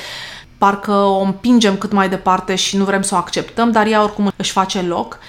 [0.58, 4.32] Parcă o împingem cât mai departe și nu vrem să o acceptăm, dar ea oricum
[4.36, 5.20] își face loc.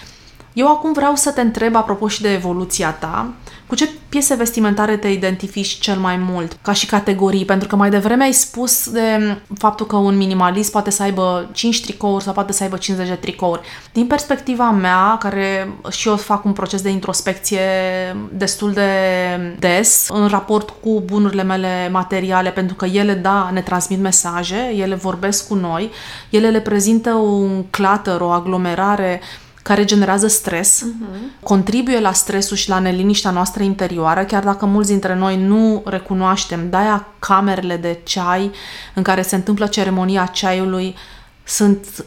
[0.52, 3.28] Eu acum vreau să te întreb, apropo și de evoluția ta,
[3.66, 7.44] cu ce piese vestimentare te identifici cel mai mult, ca și categorii?
[7.44, 11.83] Pentru că mai devreme ai spus de faptul că un minimalist poate să aibă 5
[11.83, 13.61] tricouri sau poate să aibă 50 de tricouri.
[13.92, 17.61] Din perspectiva mea, care și eu fac un proces de introspecție
[18.33, 18.88] destul de
[19.59, 24.94] des în raport cu bunurile mele materiale, pentru că ele, da, ne transmit mesaje, ele
[24.94, 25.90] vorbesc cu noi,
[26.31, 29.20] ele le prezintă un clutter, o aglomerare
[29.64, 31.42] care generează stres, uh-huh.
[31.42, 36.70] contribuie la stresul și la neliniștea noastră interioară, chiar dacă mulți dintre noi nu recunoaștem.
[36.70, 38.50] De-aia camerele de ceai
[38.94, 40.94] în care se întâmplă ceremonia ceaiului
[41.44, 42.05] sunt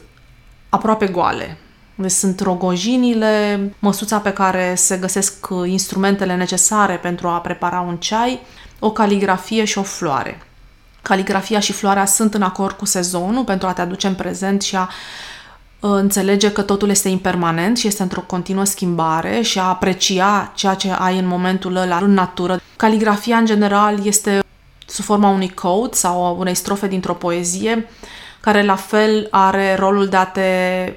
[0.70, 1.58] aproape goale.
[1.96, 8.40] Deci sunt rogojinile, măsuța pe care se găsesc instrumentele necesare pentru a prepara un ceai,
[8.80, 10.42] o caligrafie și o floare.
[11.02, 14.76] Caligrafia și floarea sunt în acord cu sezonul pentru a te aduce în prezent și
[14.76, 14.90] a uh,
[15.80, 20.92] înțelege că totul este impermanent și este într-o continuă schimbare și a aprecia ceea ce
[21.00, 22.62] ai în momentul ăla în natură.
[22.76, 24.40] Caligrafia, în general, este
[24.86, 27.88] sub forma unui code sau unei strofe dintr-o poezie
[28.40, 30.42] care la fel are rolul de a te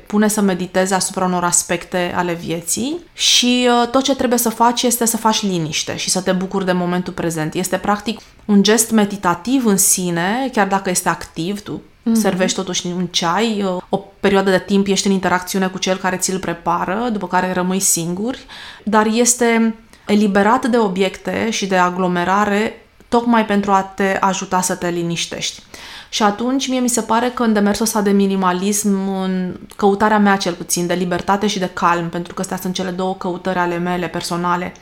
[0.06, 4.82] pune să meditezi asupra unor aspecte ale vieții și uh, tot ce trebuie să faci
[4.82, 7.54] este să faci liniște și să te bucuri de momentul prezent.
[7.54, 12.12] Este practic un gest meditativ în sine, chiar dacă este activ, tu Mm-hmm.
[12.12, 16.16] Servești totuși un ceai, uh, o perioadă de timp ești în interacțiune cu cel care
[16.16, 18.36] ți-l prepară, după care rămâi singur,
[18.84, 19.74] dar este
[20.06, 25.62] eliberat de obiecte și de aglomerare tocmai pentru a te ajuta să te liniștești.
[26.08, 30.36] Și atunci mie mi se pare că în demersul ăsta de minimalism, în căutarea mea
[30.36, 33.78] cel puțin, de libertate și de calm, pentru că astea sunt cele două căutări ale
[33.78, 34.72] mele personale,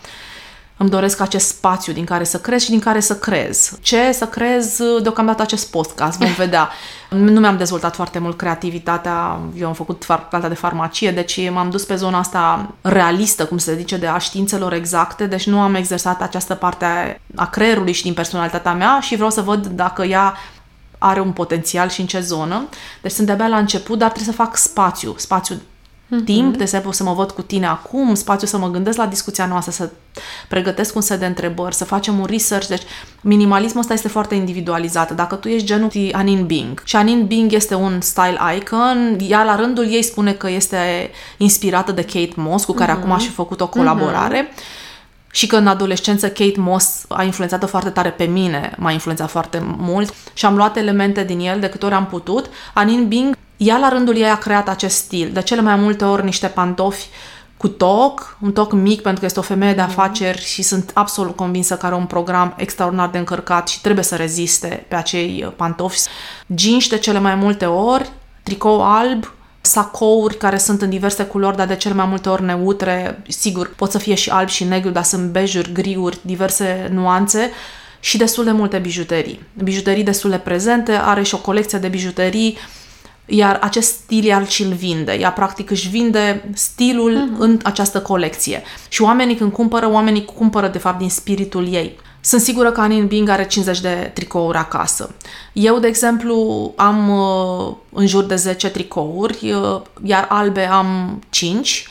[0.79, 3.79] îmi doresc acest spațiu din care să crez și din care să crez.
[3.81, 6.71] Ce să crez deocamdată acest podcast, vom vedea.
[7.11, 11.85] Nu mi-am dezvoltat foarte mult creativitatea, eu am făcut facultatea de farmacie, deci m-am dus
[11.85, 16.23] pe zona asta realistă, cum se zice, de a științelor exacte, deci nu am exersat
[16.23, 20.35] această parte a creierului și din personalitatea mea și vreau să văd dacă ea
[20.99, 22.69] are un potențial și în ce zonă.
[23.03, 25.61] Deci sunt de-abia la început, dar trebuie să fac spațiu, spațiu
[26.09, 26.25] mm-hmm.
[26.25, 29.47] timp, de exemplu să mă văd cu tine acum, spațiu să mă gândesc la discuția
[29.47, 29.91] noastră, să
[30.49, 32.67] pregătesc un set de întrebări, să facem un research.
[32.67, 32.83] Deci
[33.21, 35.15] minimalismul ăsta este foarte individualizat.
[35.15, 39.57] Dacă tu ești genul Anin Bing și Anin Bing este un style icon, ea la
[39.57, 42.97] rândul ei spune că este inspirată de Kate Moss, cu care mm-hmm.
[42.97, 44.49] acum a și făcut o colaborare.
[44.49, 44.87] Mm-hmm
[45.31, 49.63] și că în adolescență Kate Moss a influențat foarte tare pe mine, m-a influențat foarte
[49.77, 52.51] mult și am luat elemente din el de câte ori am putut.
[52.75, 56.25] Anin Bing, ea la rândul ei a creat acest stil, de cele mai multe ori
[56.25, 57.07] niște pantofi
[57.57, 61.37] cu toc, un toc mic pentru că este o femeie de afaceri și sunt absolut
[61.37, 65.99] convinsă că are un program extraordinar de încărcat și trebuie să reziste pe acei pantofi.
[66.57, 68.11] Jeans de cele mai multe ori,
[68.43, 73.23] tricou alb, sacouri care sunt în diverse culori, dar de cele mai multe ori neutre,
[73.29, 77.51] sigur, pot să fie și alb și negru, dar sunt bejuri, griuri, diverse nuanțe
[78.01, 79.43] și destul de multe bijuterii.
[79.63, 82.59] Bijuterii destul de prezente, are și o colecție de bijuterii,
[83.29, 85.13] iar acest stil iar și-l vinde.
[85.21, 87.39] Ea practic își vinde stilul uh-huh.
[87.39, 88.63] în această colecție.
[88.89, 91.99] Și oamenii când cumpără, oamenii cumpără de fapt din spiritul ei.
[92.21, 95.15] Sunt sigură că Anin Bing are 50 de tricouri acasă.
[95.53, 101.87] Eu, de exemplu, am uh, în jur de 10 tricouri, uh, iar albe am 5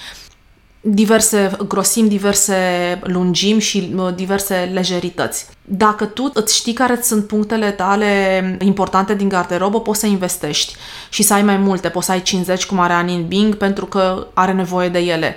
[0.81, 2.55] diverse grosimi, diverse
[3.03, 5.45] lungimi și uh, diverse lejerități.
[5.61, 10.75] Dacă tu îți știi care sunt punctele tale importante din garderobă, poți să investești
[11.09, 11.89] și să ai mai multe.
[11.89, 15.35] Poți să ai 50 cum are Anin Bing pentru că are nevoie de ele.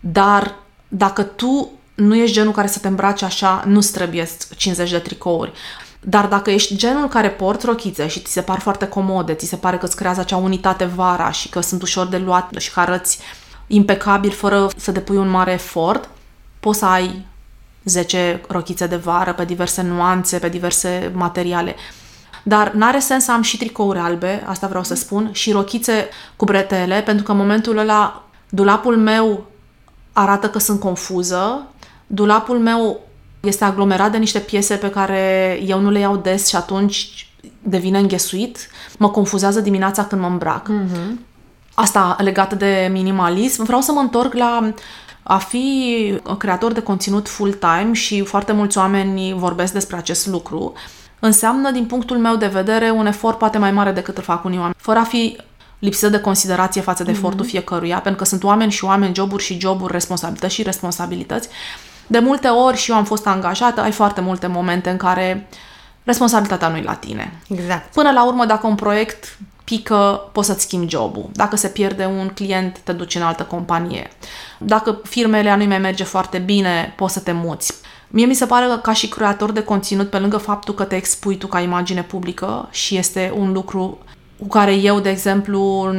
[0.00, 0.54] Dar
[0.88, 5.52] dacă tu nu ești genul care să te îmbrace așa, nu-ți trebuie 50 de tricouri.
[6.00, 9.56] Dar dacă ești genul care porți rochițe și ți se par foarte comode, ți se
[9.56, 12.80] pare că îți creează acea unitate vara și că sunt ușor de luat și că
[12.80, 13.18] arăți
[13.66, 16.08] impecabil fără să depui un mare efort,
[16.60, 17.26] poți să ai
[17.84, 21.74] 10 rochițe de vară pe diverse nuanțe, pe diverse materiale.
[22.42, 26.44] Dar n-are sens să am și tricouri albe, asta vreau să spun, și rochițe cu
[26.44, 29.46] bretele, pentru că în momentul ăla dulapul meu
[30.12, 31.66] arată că sunt confuză
[32.06, 33.00] Dulapul meu
[33.40, 37.28] este aglomerat de niște piese pe care eu nu le iau des și atunci
[37.62, 38.68] devine înghesuit.
[38.98, 40.70] Mă confuzează dimineața când mă îmbrac.
[40.70, 41.35] Mm-hmm.
[41.78, 43.64] Asta legată de minimalism.
[43.64, 44.72] Vreau să mă întorc la
[45.22, 50.72] a fi creator de conținut full-time și foarte mulți oameni vorbesc despre acest lucru.
[51.18, 54.58] Înseamnă, din punctul meu de vedere, un efort poate mai mare decât îl fac unii
[54.58, 54.74] oameni.
[54.78, 55.36] Fără a fi
[55.78, 57.14] lipsă de considerație față de mm-hmm.
[57.14, 61.48] efortul fiecăruia, pentru că sunt oameni și oameni, joburi și joburi, responsabilități și responsabilități.
[62.06, 65.48] De multe ori și eu am fost angajată, ai foarte multe momente în care
[66.04, 67.40] responsabilitatea nu e la tine.
[67.48, 67.92] Exact.
[67.92, 71.28] Până la urmă, dacă un proiect pică, poți să-ți schimbi jobul.
[71.32, 74.10] Dacă se pierde un client, te duci în altă companie.
[74.58, 77.74] Dacă firmele nu mai merge foarte bine, poți să te muți.
[78.08, 80.96] Mie mi se pare că ca și creator de conținut, pe lângă faptul că te
[80.96, 83.98] expui tu ca imagine publică și este un lucru
[84.38, 85.90] cu care eu, de exemplu,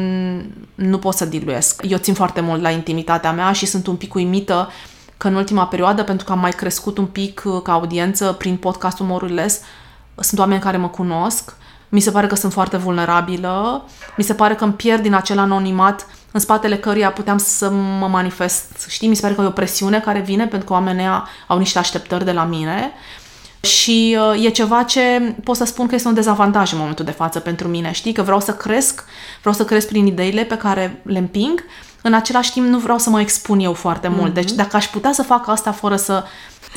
[0.76, 1.82] nu pot să diluiesc.
[1.88, 4.70] Eu țin foarte mult la intimitatea mea și sunt un pic uimită
[5.18, 8.58] că în ultima perioadă, pentru că am mai crescut un pic uh, ca audiență prin
[8.58, 9.62] podcastul Morules,
[10.16, 11.56] sunt oameni care mă cunosc,
[11.90, 13.86] mi se pare că sunt foarte vulnerabilă,
[14.18, 18.08] mi se pare că îmi pierd din acel anonimat în spatele căruia puteam să mă
[18.08, 18.86] manifest.
[18.90, 21.08] Știi, mi se pare că e o presiune care vine pentru că oamenii
[21.48, 22.92] au niște așteptări de la mine
[23.62, 27.12] Și uh, e ceva ce pot să spun că este un dezavantaj în momentul de
[27.12, 27.92] față pentru mine.
[27.92, 29.04] Știi că vreau să cresc,
[29.40, 31.64] vreau să cresc prin ideile pe care le împing,
[32.02, 34.34] în același timp nu vreau să mă expun eu foarte mult.
[34.34, 36.24] Deci dacă aș putea să fac asta fără să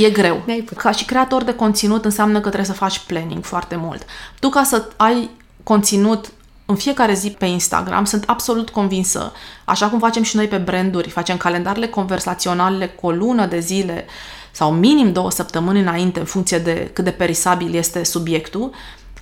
[0.04, 0.44] E greu.
[0.76, 4.04] Ca și creator de conținut înseamnă că trebuie să faci planning foarte mult.
[4.38, 5.30] Tu ca să ai
[5.62, 6.32] conținut
[6.66, 9.32] în fiecare zi pe Instagram, sunt absolut convinsă,
[9.64, 14.06] așa cum facem și noi pe branduri, facem calendarele conversaționale cu o lună de zile
[14.50, 18.70] sau minim două săptămâni înainte, în funcție de cât de perisabil este subiectul,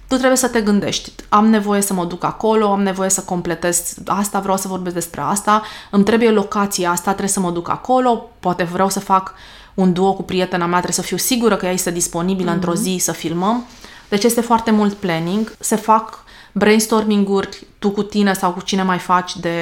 [0.08, 3.94] tu trebuie să te gândești, am nevoie să mă duc acolo, am nevoie să completez
[4.06, 8.30] asta, vreau să vorbesc despre asta, îmi trebuie locația asta, trebuie să mă duc acolo,
[8.40, 9.34] poate vreau să fac
[9.78, 12.54] un duo cu prietena mea, trebuie să fiu sigură că ea este disponibilă mm-hmm.
[12.54, 13.64] într-o zi să filmăm.
[14.08, 18.98] Deci este foarte mult planning, se fac brainstorming-uri tu cu tine sau cu cine mai
[18.98, 19.58] faci de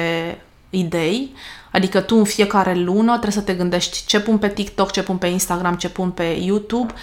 [0.69, 1.33] idei,
[1.71, 5.17] adică tu în fiecare lună trebuie să te gândești ce pun pe TikTok, ce pun
[5.17, 6.93] pe Instagram, ce pun pe YouTube,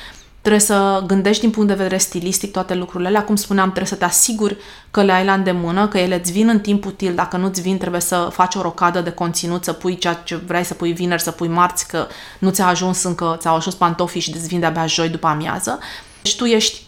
[0.45, 3.95] trebuie să gândești din punct de vedere stilistic toate lucrurile alea, cum spuneam, trebuie să
[3.95, 4.57] te asiguri
[4.91, 7.79] că le ai la îndemână, că ele îți vin în timp util, dacă nu-ți vin
[7.79, 11.23] trebuie să faci o rocadă de conținut, să pui ceea ce vrei să pui vineri,
[11.23, 12.07] să pui marți, că
[12.39, 15.79] nu ți-a ajuns încă, ți-au ajuns pantofii și îți vin de-abia joi după amiază.
[16.23, 16.83] Deci tu ești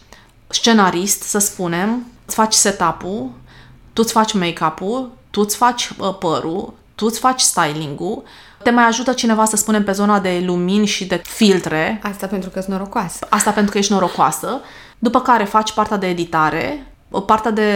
[0.47, 3.29] scenarist, să spunem, îți faci setup-ul,
[3.93, 8.23] tu îți faci make-up-ul, tu îți faci uh, părul, tu îți faci styling-ul,
[8.63, 11.99] te mai ajută cineva, să spunem, pe zona de lumini și de filtre.
[12.03, 13.27] Asta pentru că ești norocoasă.
[13.29, 14.61] Asta pentru că ești norocoasă.
[14.99, 16.87] După care faci partea de editare,
[17.25, 17.71] partea de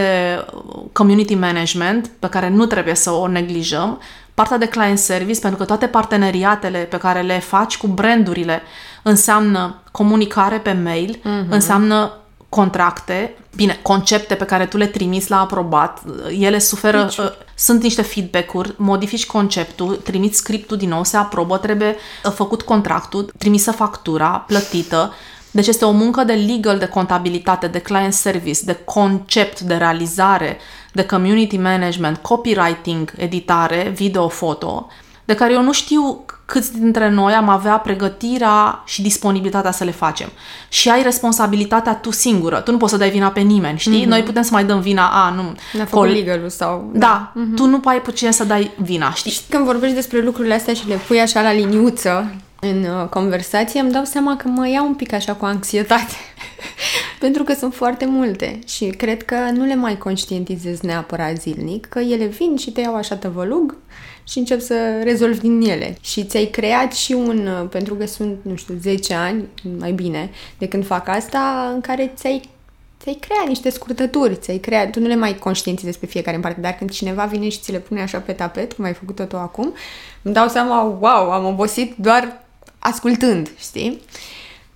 [0.54, 4.00] uh, community management, pe care nu trebuie să o neglijăm,
[4.34, 8.62] partea de client service, pentru că toate parteneriatele pe care le faci cu brandurile
[9.02, 11.48] înseamnă comunicare pe mail, uh-huh.
[11.48, 12.12] înseamnă
[12.48, 16.02] contracte, bine, concepte pe care tu le trimiți la aprobat,
[16.38, 17.18] ele suferă, deci...
[17.62, 22.62] uh, sunt niște feedback-uri, modifici conceptul, trimiți scriptul din nou, se aprobă, trebuie uh, făcut
[22.62, 25.12] contractul, trimisă factura, plătită,
[25.50, 30.58] deci este o muncă de legal, de contabilitate, de client service, de concept, de realizare,
[30.92, 34.86] de community management, copywriting, editare, video, foto,
[35.32, 39.90] de care eu nu știu câți dintre noi am avea pregătirea și disponibilitatea să le
[39.90, 40.28] facem.
[40.68, 42.60] Și ai responsabilitatea tu singură.
[42.60, 44.04] Tu nu poți să dai vina pe nimeni, știi?
[44.04, 44.08] Mm-hmm.
[44.08, 45.42] Noi putem să mai dăm vina, a, nu...
[45.72, 46.90] Ne-a făcut col- legal sau...
[46.92, 47.32] Da, da.
[47.32, 47.56] Mm-hmm.
[47.56, 49.30] tu nu ai pe cine să dai vina, știi?
[49.30, 53.80] Și când vorbești despre lucrurile astea și le pui așa la liniuță în uh, conversație,
[53.80, 56.14] îmi dau seama că mă iau un pic așa cu anxietate.
[57.20, 61.98] Pentru că sunt foarte multe și cred că nu le mai conștientizez neapărat zilnic, că
[61.98, 63.76] ele vin și te iau așa tăvălug
[64.24, 65.96] și încep să rezolvi din ele.
[66.00, 69.44] Și ți-ai creat și un, uh, pentru că sunt, nu știu, 10 ani,
[69.78, 72.50] mai bine, de când fac asta, în care ți-ai
[73.02, 76.60] ți-ai creat niște scurtături, ți-ai creat, tu nu le mai conștientizezi pe fiecare în parte,
[76.60, 79.36] dar când cineva vine și ți le pune așa pe tapet, cum ai făcut-o tu
[79.36, 79.74] acum,
[80.22, 82.42] îmi dau seama, wow, am obosit doar
[82.78, 84.00] ascultând, știi?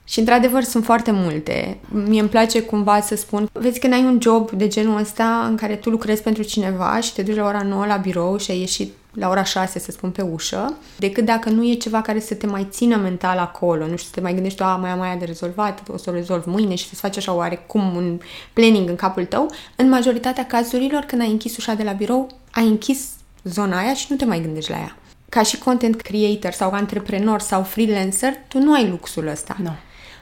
[0.05, 1.79] Și într-adevăr sunt foarte multe.
[1.89, 5.57] Mie îmi place cumva să spun, vezi că n-ai un job de genul ăsta în
[5.57, 8.59] care tu lucrezi pentru cineva și te duci la ora 9 la birou și ai
[8.59, 12.35] ieșit la ora 6, să spun, pe ușă, decât dacă nu e ceva care să
[12.35, 15.17] te mai țină mental acolo, nu știu, să te mai gândești, a, mai am aia
[15.17, 18.21] de rezolvat, o să o rezolv mâine și să-ți faci așa oarecum un
[18.53, 19.51] planning în capul tău.
[19.77, 23.09] În majoritatea cazurilor, când ai închis ușa de la birou, ai închis
[23.45, 24.97] zona aia și nu te mai gândești la ea.
[25.29, 29.57] Ca și content creator sau antreprenor sau freelancer, tu nu ai luxul ăsta.
[29.63, 29.71] No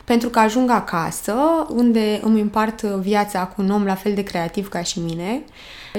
[0.05, 1.35] pentru că ajung acasă,
[1.69, 5.43] unde îmi împart viața cu un om la fel de creativ ca și mine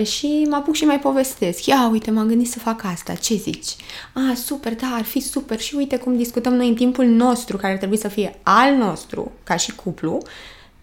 [0.03, 1.65] și mă apuc și mai povestesc.
[1.65, 3.75] Ia, uite, m-am gândit să fac asta, ce zici?
[4.13, 7.71] Ah, super, da, ar fi super și uite cum discutăm noi în timpul nostru, care
[7.71, 10.17] ar trebui să fie al nostru, ca și cuplu,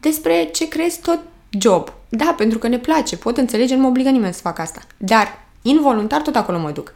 [0.00, 1.92] despre ce crezi tot job.
[2.08, 4.80] Da, pentru că ne place, pot înțelege, nu mă obligă nimeni să fac asta.
[4.96, 6.92] Dar, involuntar, tot acolo mă duc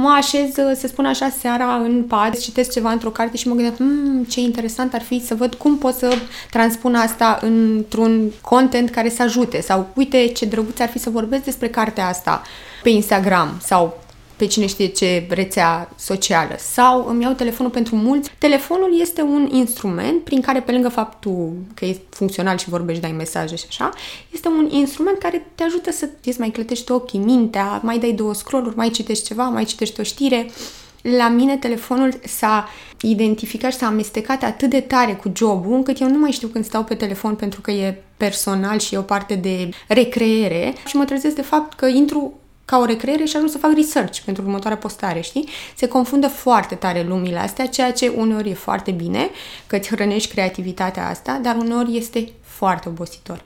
[0.00, 3.78] mă așez, să spun așa, seara în pat, citesc ceva într-o carte și mă gândesc,
[3.78, 6.14] mmm, ce interesant ar fi să văd cum pot să
[6.50, 9.60] transpun asta într-un content care să ajute.
[9.60, 12.42] Sau uite ce drăguț ar fi să vorbesc despre cartea asta
[12.82, 13.60] pe Instagram.
[13.62, 13.98] Sau
[14.40, 18.30] pe cine știe ce rețea socială sau îmi iau telefonul pentru mulți.
[18.38, 23.12] Telefonul este un instrument prin care, pe lângă faptul că e funcțional și vorbești, dai
[23.12, 23.90] mesaje și așa,
[24.32, 28.34] este un instrument care te ajută să îți mai clătești ochii, mintea, mai dai două
[28.34, 30.50] scrolluri, mai citești ceva, mai citești o știre.
[31.02, 32.68] La mine telefonul s-a
[33.00, 36.64] identificat și s-a amestecat atât de tare cu jobul, încât eu nu mai știu când
[36.64, 41.04] stau pe telefon pentru că e personal și e o parte de recreere și mă
[41.04, 42.40] trezesc de fapt că intru
[42.70, 45.48] ca o recreere și ajung să fac research pentru următoarea postare, știi?
[45.76, 49.30] Se confundă foarte tare lumile astea, ceea ce uneori e foarte bine,
[49.66, 53.44] că îți hrănești creativitatea asta, dar uneori este foarte obositor.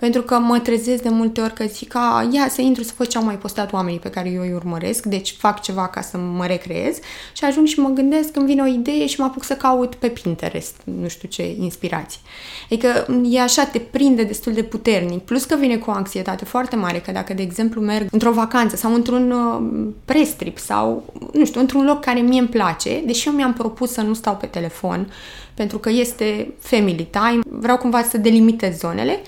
[0.00, 3.06] Pentru că mă trezesc de multe ori că zic că ia să intru să văd
[3.06, 6.18] ce au mai postat oamenii pe care eu îi urmăresc, deci fac ceva ca să
[6.18, 6.98] mă recreez
[7.32, 10.08] și ajung și mă gândesc când vine o idee și mă apuc să caut pe
[10.08, 12.20] Pinterest, nu știu ce, inspirații.
[12.64, 16.76] Adică e așa, te prinde destul de puternic, plus că vine cu o anxietate foarte
[16.76, 21.60] mare, că dacă, de exemplu, merg într-o vacanță sau într-un uh, prestrip sau, nu știu,
[21.60, 25.12] într-un loc care mie îmi place, deși eu mi-am propus să nu stau pe telefon,
[25.54, 29.20] pentru că este family time, vreau cumva să delimitez zonele,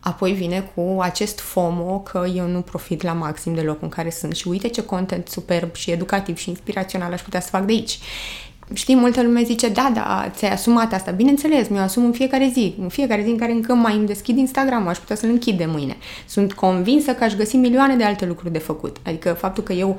[0.00, 4.10] apoi vine cu acest FOMO că eu nu profit la maxim de locul în care
[4.10, 7.72] sunt și uite ce content superb și educativ și inspirațional aș putea să fac de
[7.72, 7.98] aici.
[8.72, 11.10] Știi, multă lume zice, da, da, ți-ai asumat asta.
[11.10, 12.74] Bineînțeles, mi-o asum în fiecare zi.
[12.80, 15.66] În fiecare zi în care încă mai îmi deschid Instagram, aș putea să-l închid de
[15.66, 15.96] mâine.
[16.26, 18.96] Sunt convinsă că aș găsi milioane de alte lucruri de făcut.
[19.06, 19.98] Adică faptul că eu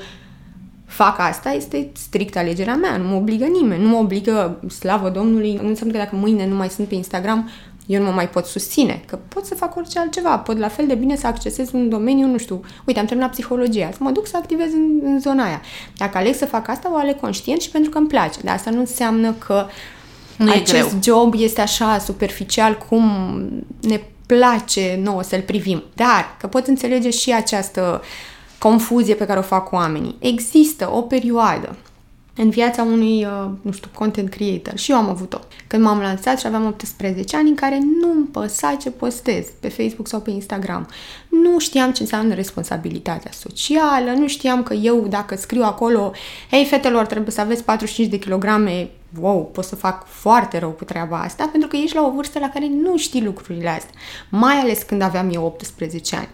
[0.86, 5.60] fac asta este strict alegerea mea, nu mă obligă nimeni, nu mă obligă, slavă Domnului,
[5.62, 7.50] nu înseamnă că dacă mâine nu mai sunt pe Instagram,
[7.90, 10.88] eu nu mă mai pot susține, că pot să fac orice altceva, pot la fel
[10.88, 14.28] de bine să accesez un domeniu, nu știu, uite, am terminat psihologia, să mă duc
[14.28, 15.62] să activez în, în zona aia.
[15.98, 18.70] Dacă aleg să fac asta, o aleg conștient și pentru că îmi place, dar asta
[18.70, 19.66] nu înseamnă că
[20.38, 23.04] nu acest job este așa superficial cum
[23.82, 28.02] ne place nouă să-l privim, dar că pot înțelege și această
[28.58, 30.16] confuzie pe care o fac cu oamenii.
[30.20, 31.76] Există o perioadă
[32.42, 34.78] în viața unui, uh, nu știu, content creator.
[34.78, 35.40] Și eu am avut-o.
[35.68, 39.70] Când m-am lansat și aveam 18 ani în care nu îmi păsa ce postez pe
[39.70, 40.88] Facebook sau pe Instagram.
[41.30, 46.12] Nu știam ce înseamnă responsabilitatea socială, nu știam că eu dacă scriu acolo,
[46.52, 50.84] hei fetelor, trebuie să aveți 45 de kilograme, wow, pot să fac foarte rău cu
[50.84, 53.94] treaba asta, pentru că ești la o vârstă la care nu știi lucrurile astea.
[54.30, 56.30] Mai ales când aveam eu 18 ani.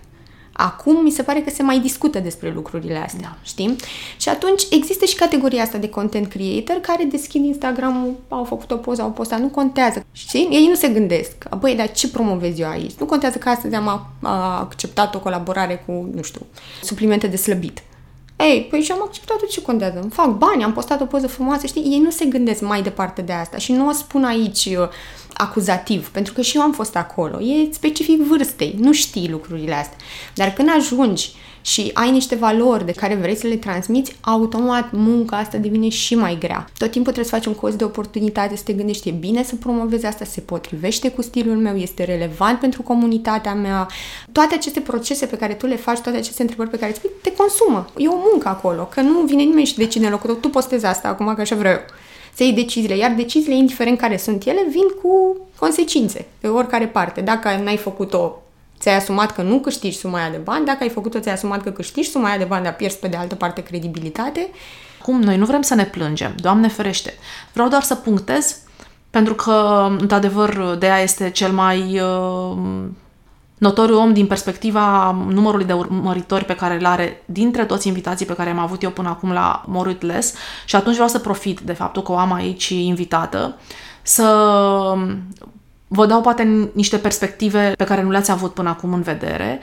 [0.58, 3.38] Acum mi se pare că se mai discută despre lucrurile astea, da.
[3.44, 3.76] știi?
[4.18, 8.76] Și atunci există și categoria asta de content creator care deschid Instagram-ul, au făcut o
[8.76, 10.48] poză, au postat, nu contează, știi?
[10.52, 12.94] Ei nu se gândesc, băi, dar ce promovez eu aici?
[13.00, 16.46] Nu contează că astăzi am acceptat o colaborare cu, nu știu,
[16.82, 17.84] suplimente de slăbit.
[18.38, 20.00] Ei, păi și am acceptat ce contează.
[20.02, 21.82] Îmi fac bani, am postat o poză frumoasă, știi?
[21.82, 24.88] Ei nu se gândesc mai departe de asta și nu o spun aici uh,
[25.34, 27.42] acuzativ, pentru că și eu am fost acolo.
[27.42, 29.98] E specific vârstei, nu știi lucrurile astea.
[30.34, 31.34] Dar când ajungi
[31.66, 36.16] și ai niște valori de care vrei să le transmiți, automat munca asta devine și
[36.16, 36.66] mai grea.
[36.78, 39.56] Tot timpul trebuie să faci un cost de oportunitate, să te gândești, e bine să
[39.56, 43.88] promovezi asta, se potrivește cu stilul meu, este relevant pentru comunitatea mea.
[44.32, 47.12] Toate aceste procese pe care tu le faci, toate aceste întrebări pe care îți spui,
[47.22, 47.86] te consumă.
[47.98, 50.86] E o muncă acolo, că nu vine nimeni și decide în locul tău, tu postezi
[50.86, 51.86] asta acum, că așa vreau eu
[52.34, 57.22] să iei deciziile, iar deciziile, indiferent care sunt ele, vin cu consecințe pe oricare parte.
[57.22, 58.45] Dacă n-ai făcut-o,
[58.80, 61.70] ți-ai asumat că nu câștigi suma aia de bani, dacă ai făcut-o, ți-ai asumat că
[61.70, 64.50] câștigi suma aia de bani, dar pierzi pe de altă parte credibilitate.
[65.02, 67.14] Cum noi nu vrem să ne plângem, Doamne ferește.
[67.54, 68.58] Vreau doar să punctez
[69.10, 72.58] pentru că, într-adevăr, de este cel mai uh,
[73.58, 78.34] notoriu om din perspectiva numărului de urmăritori pe care îl are dintre toți invitații pe
[78.34, 80.34] care am avut eu până acum la Morit Less
[80.66, 83.58] și atunci vreau să profit de faptul că o am aici invitată
[84.02, 84.24] să
[85.88, 89.60] vă dau poate niște perspective pe care nu le-ați avut până acum în vedere.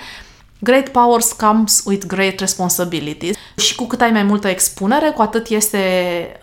[0.58, 5.48] Great powers comes with great responsibilities și cu cât ai mai multă expunere, cu atât
[5.48, 5.78] este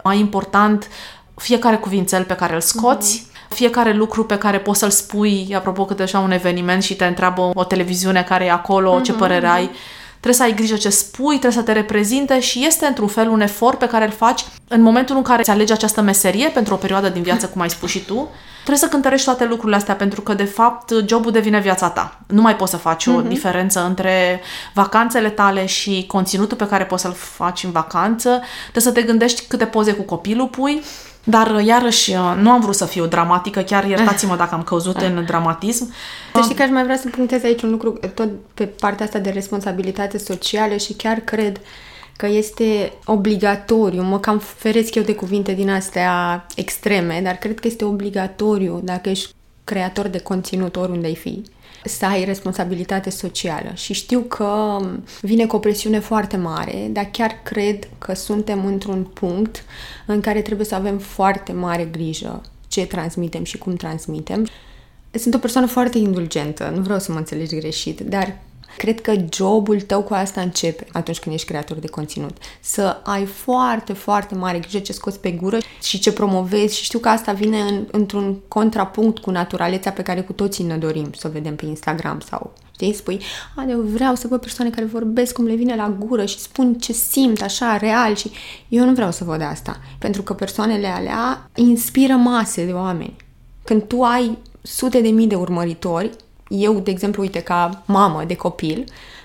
[0.03, 0.87] mai important
[1.35, 5.85] fiecare cuvințel pe care îl scoți, mm-hmm fiecare lucru pe care poți să-l spui, apropo
[5.85, 9.03] că așa un eveniment și te întreabă o televiziune care e acolo, mm-hmm.
[9.03, 9.73] ce mhm, părere ai, mhm.
[10.19, 13.41] Trebuie să ai grijă ce spui, trebuie să te reprezinte și este într-un fel un
[13.41, 16.77] efort pe care îl faci în momentul în care îți alegi această meserie pentru o
[16.77, 20.21] perioadă din viață, cum ai spus și tu, trebuie să cântărești toate lucrurile astea pentru
[20.21, 22.19] că, de fapt, jobul devine viața ta.
[22.27, 23.15] Nu mai poți să faci mm-hmm.
[23.15, 23.27] o mhm.
[23.27, 24.41] diferență între
[24.73, 28.41] vacanțele tale și conținutul pe care poți să-l faci în vacanță.
[28.61, 30.81] Trebuie să te gândești câte poze cu copilul pui,
[31.29, 35.93] dar, iarăși, nu am vrut să fiu dramatică, chiar iertați-mă dacă am căzut în dramatism.
[36.33, 39.19] Să știi că aș mai vrea să punctez aici un lucru, tot pe partea asta
[39.19, 41.59] de responsabilitate socială și chiar cred
[42.17, 47.67] că este obligatoriu, mă cam feresc eu de cuvinte din astea extreme, dar cred că
[47.67, 51.43] este obligatoriu dacă ești creator de conținut oriunde ai fi,
[51.83, 53.71] să ai responsabilitate socială.
[53.73, 54.79] Și știu că
[55.21, 59.63] vine cu o presiune foarte mare, dar chiar cred că suntem într-un punct
[60.05, 64.47] în care trebuie să avem foarte mare grijă ce transmitem și cum transmitem.
[65.11, 68.37] Sunt o persoană foarte indulgentă, nu vreau să mă înțelegi greșit, dar
[68.79, 72.37] Cred că jobul tău cu asta începe atunci când ești creator de conținut.
[72.59, 76.99] Să ai foarte, foarte mare grijă ce scoți pe gură și ce promovezi și știu
[76.99, 81.27] că asta vine în, într-un contrapunct cu naturalețea pe care cu toții ne dorim să
[81.27, 82.93] o vedem pe Instagram sau Știi?
[82.93, 83.21] Spui,
[83.55, 86.73] a, eu vreau să văd persoane care vorbesc cum le vine la gură și spun
[86.73, 88.31] ce simt, așa, real și
[88.67, 89.79] eu nu vreau să văd asta.
[89.97, 93.15] Pentru că persoanele alea inspiră mase de oameni.
[93.63, 96.09] Când tu ai sute de mii de urmăritori,
[96.49, 98.83] eu, de exemplu, uite, ca mamă de copil,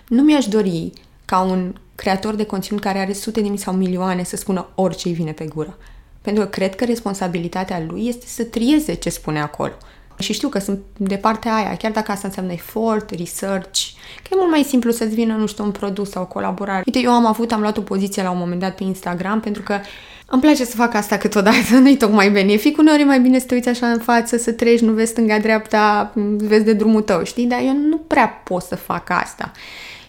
[0.09, 0.93] nu mi-aș dori
[1.25, 5.09] ca un creator de conținut care are sute de mii sau milioane să spună orice
[5.09, 5.79] îi vine pe gură.
[6.22, 9.72] Pentru că cred că responsabilitatea lui este să trieze ce spune acolo.
[10.18, 13.81] Și știu că sunt de partea aia, chiar dacă asta înseamnă efort, research,
[14.22, 16.83] că e mult mai simplu să-ți vină, nu știu, un produs sau o colaborare.
[16.87, 19.62] Uite, eu am avut, am luat o poziție la un moment dat pe Instagram pentru
[19.62, 19.79] că
[20.27, 22.79] îmi place să fac asta câteodată, nu-i tocmai benefic.
[22.79, 26.12] Uneori e mai bine să te uiți așa în față, să treci, nu vezi stânga-dreapta,
[26.37, 27.47] vezi de drumul tău, știi?
[27.47, 29.53] Dar eu nu prea pot să fac asta.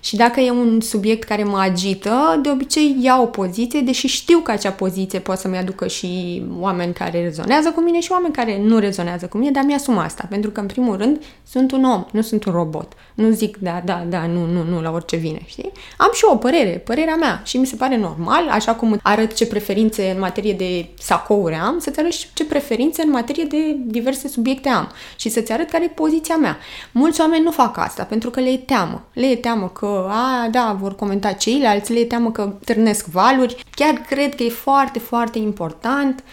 [0.05, 4.39] Și dacă e un subiect care mă agită, de obicei iau o poziție, deși știu
[4.39, 8.61] că acea poziție poate să-mi aducă și oameni care rezonează cu mine și oameni care
[8.61, 12.05] nu rezonează cu mine, dar mi-asum asta, pentru că, în primul rând, sunt un om,
[12.11, 12.93] nu sunt un robot.
[13.13, 15.71] Nu zic da, da, da, nu, nu, nu, la orice vine, știi?
[15.97, 19.33] Am și eu o părere, părerea mea și mi se pare normal, așa cum arăt
[19.33, 23.77] ce preferințe în materie de sacouri am, să-ți arăt și ce preferințe în materie de
[23.85, 26.57] diverse subiecte am și să-ți arăt care e poziția mea.
[26.91, 29.03] Mulți oameni nu fac asta pentru că le e teamă.
[29.13, 33.63] Le e teamă că a, da, vor comenta ceilalți, le teamă că târnesc valuri.
[33.75, 36.23] Chiar cred că e foarte, foarte important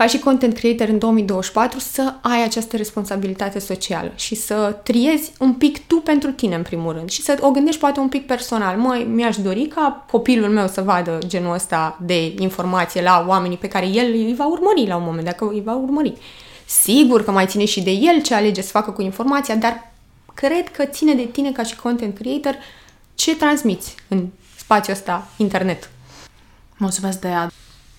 [0.00, 5.52] ca și content creator în 2024 să ai această responsabilitate socială și să triezi un
[5.52, 8.76] pic tu pentru tine în primul rând și să o gândești poate un pic personal.
[8.76, 13.68] Măi, mi-aș dori ca copilul meu să vadă genul ăsta de informație la oamenii pe
[13.68, 16.12] care el îi va urmări la un moment, dacă îi va urmări.
[16.64, 19.92] Sigur că mai ține și de el ce alege să facă cu informația, dar
[20.34, 22.54] cred că ține de tine ca și content creator
[23.20, 25.90] ce transmiți în spațiul ăsta internet.
[26.76, 27.50] Mulțumesc de ea.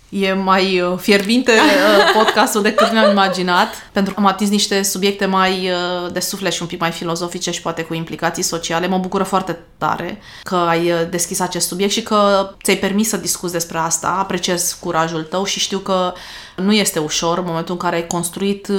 [0.09, 5.26] E mai uh, fierbinte uh, podcastul decât mi-am imaginat, pentru că am atins niște subiecte
[5.26, 8.88] mai uh, de suflet și un pic mai filozofice și poate cu implicații sociale.
[8.88, 13.53] Mă bucură foarte tare că ai deschis acest subiect și că ți-ai permis să discuți
[13.53, 14.15] despre asta.
[14.19, 16.13] Apreciez curajul tău și știu că
[16.55, 18.72] nu este ușor în momentul în care ai construit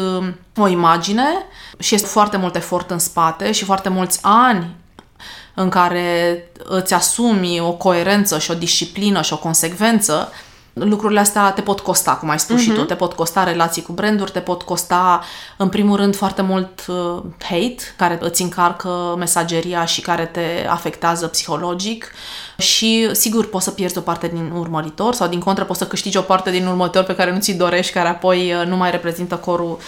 [0.56, 1.24] o imagine
[1.78, 4.80] și este foarte mult efort în spate și foarte mulți ani
[5.54, 10.32] în care îți asumi o coerență și o disciplină și o consecvență,
[10.72, 12.62] lucrurile astea te pot costa, cum ai spus uh-huh.
[12.62, 12.86] și tu, mhm.
[12.86, 15.22] te pot costa relații cu branduri, te pot costa,
[15.56, 21.26] în primul rând, foarte mult uh, hate, care îți încarcă mesageria și care te afectează
[21.26, 22.12] psihologic
[22.56, 26.16] și, sigur, poți să pierzi o parte din urmăritor sau, din contră, poți să câștigi
[26.16, 29.36] o parte din urmăritor pe care nu ți-i dorești, care apoi uh, nu mai reprezintă
[29.36, 29.78] corul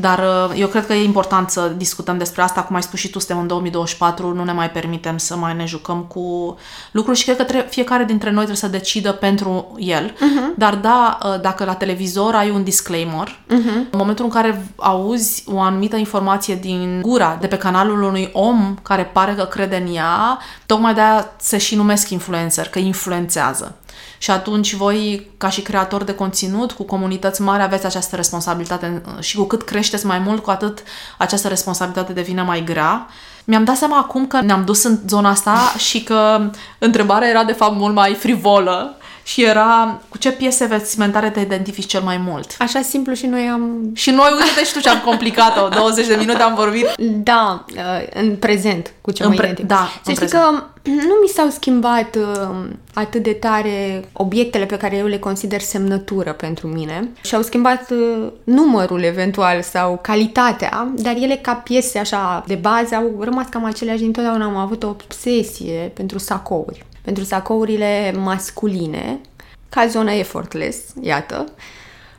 [0.00, 2.62] dar uh, eu cred că e important să discutăm despre asta.
[2.62, 5.64] Cum ai spus și tu, suntem în 2024, nu ne mai permitem să mai ne
[5.64, 6.56] jucăm cu
[6.90, 10.10] lucruri și cred că tre- fiecare dintre noi trebuie să decidă pentru el.
[10.10, 10.56] Uh-huh.
[10.56, 13.90] Dar da, uh, dacă la televizor ai un disclaimer, uh-huh.
[13.90, 18.74] în momentul în care auzi o anumită informație din gura de pe canalul unui om
[18.82, 23.74] care pare că crede în ea, tocmai de-aia se și numesc influencer, că influențează.
[24.18, 29.36] Și atunci voi, ca și creator de conținut, cu comunități mari, aveți această responsabilitate și
[29.36, 30.82] cu cât creșteți mai mult, cu atât
[31.18, 33.06] această responsabilitate devine mai grea.
[33.44, 37.52] Mi-am dat seama acum că ne-am dus în zona asta și că întrebarea era de
[37.52, 38.96] fapt mult mai frivolă
[39.30, 42.54] și era cu ce piese vestimentare te identifici cel mai mult.
[42.58, 43.90] Așa simplu și noi am...
[43.94, 46.86] Și noi, uite și tu ce am complicat-o, 20 de minute am vorbit.
[46.98, 47.82] Da, uh,
[48.14, 49.70] în prezent, cu ce în mă pre- identific.
[49.70, 54.96] Da, Să știi că nu mi s-au schimbat uh, atât de tare obiectele pe care
[54.96, 61.14] eu le consider semnătură pentru mine și au schimbat uh, numărul eventual sau calitatea, dar
[61.16, 64.44] ele ca piese așa de bază au rămas cam aceleași dintotdeauna.
[64.44, 69.20] Am avut o obsesie pentru sacouri pentru sacourile masculine,
[69.68, 71.52] ca zonă effortless, iată.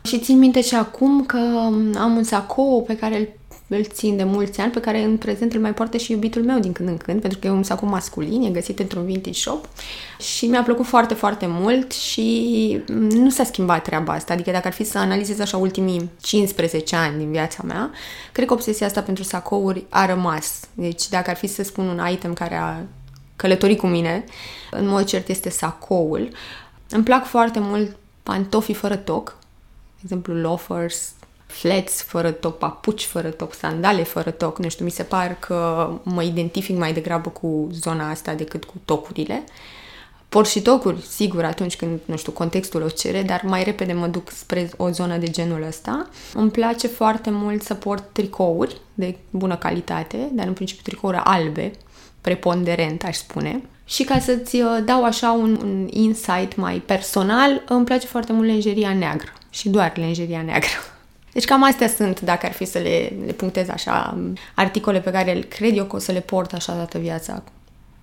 [0.03, 1.37] Și țin minte și acum că
[1.97, 3.27] am un sacou pe care îl,
[3.67, 6.59] îl țin de mulți ani, pe care în prezent îl mai poartă și iubitul meu
[6.59, 9.67] din când în când, pentru că e un sacou masculin, e găsit într-un vintage shop
[10.19, 14.33] și mi-a plăcut foarte, foarte mult și nu s-a schimbat treaba asta.
[14.33, 17.91] Adică dacă ar fi să analizez așa ultimii 15 ani din viața mea,
[18.31, 20.59] cred că obsesia asta pentru sacouri a rămas.
[20.73, 22.75] Deci dacă ar fi să spun un item care a
[23.41, 24.23] călători cu mine,
[24.71, 26.29] în mod cert este sacoul.
[26.89, 29.37] Îmi plac foarte mult pantofii fără toc,
[29.95, 31.11] de exemplu loafers,
[31.45, 35.89] flats fără toc, papuci fără toc, sandale fără toc, nu știu, mi se par că
[36.03, 39.43] mă identific mai degrabă cu zona asta decât cu tocurile.
[40.29, 44.07] Port și tocuri, sigur, atunci când, nu știu, contextul o cere, dar mai repede mă
[44.07, 46.09] duc spre o zonă de genul ăsta.
[46.33, 51.71] Îmi place foarte mult să port tricouri de bună calitate, dar în principiu tricouri albe,
[52.21, 53.61] preponderent, aș spune.
[53.85, 58.47] Și ca să-ți uh, dau așa un, un insight mai personal, îmi place foarte mult
[58.47, 60.69] lenjeria neagră și doar lenjeria neagră.
[61.33, 64.17] Deci cam astea sunt, dacă ar fi să le, le punctez așa,
[64.55, 67.43] articole pe care cred eu că o să le port așa toată viața.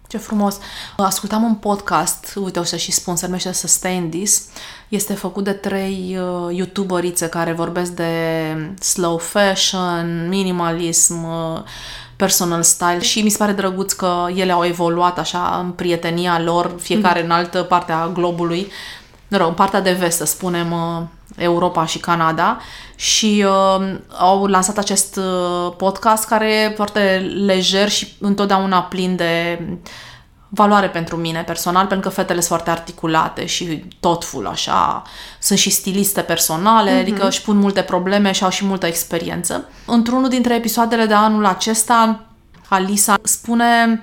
[0.09, 0.59] Ce frumos!
[0.97, 4.49] Ascultam un podcast, uite o să și spun, se numește Sustain This.
[4.89, 8.13] Este făcut de trei uh, youtuberițe care vorbesc de
[8.81, 11.63] slow fashion, minimalism, uh,
[12.19, 16.75] personal style și mi se pare drăguț că ele au evoluat așa în prietenia lor,
[16.81, 17.25] fiecare mm.
[17.25, 18.71] în altă parte a globului,
[19.29, 21.03] rău, în partea de vest, să spunem, uh,
[21.37, 22.61] Europa și Canada
[22.95, 29.63] și uh, au lansat acest uh, podcast care e foarte lejer și întotdeauna plin de
[30.49, 35.03] valoare pentru mine personal, pentru că fetele sunt foarte articulate și thoughtful, așa.
[35.41, 37.01] Sunt și stiliste personale, mm-hmm.
[37.01, 39.69] adică își pun multe probleme și au și multă experiență.
[39.87, 42.23] Într-unul dintre episoadele de anul acesta,
[42.69, 44.03] Alisa spune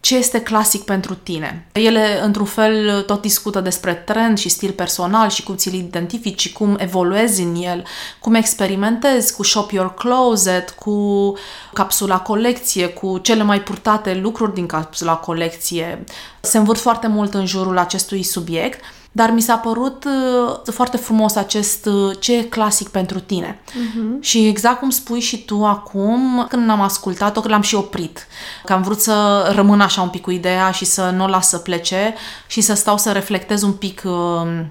[0.00, 1.66] ce este clasic pentru tine.
[1.72, 6.52] Ele, într-un fel, tot discută despre trend și stil personal și cum ți-l identifici și
[6.52, 7.84] cum evoluezi în el,
[8.20, 11.34] cum experimentezi cu Shop Your Closet, cu
[11.72, 16.04] capsula colecție, cu cele mai purtate lucruri din capsula colecție.
[16.40, 18.80] Se învârt foarte mult în jurul acestui subiect
[19.12, 23.60] dar mi s-a părut uh, foarte frumos acest uh, ce e clasic pentru tine.
[23.68, 24.20] Uh-huh.
[24.20, 28.26] Și exact cum spui și tu acum, când am ascultat-o, l-am și oprit.
[28.64, 31.48] Că am vrut să rămân așa un pic cu ideea și să nu o las
[31.48, 32.14] să plece
[32.46, 34.64] și să stau să reflectez un pic uh,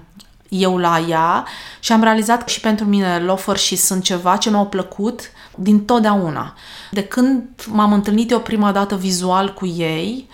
[0.48, 1.44] eu la ea
[1.80, 5.20] și am realizat că și pentru mine lofer și sunt ceva ce mi-au plăcut
[5.54, 6.54] din totdeauna.
[6.90, 10.28] De când m-am întâlnit eu prima dată vizual cu ei,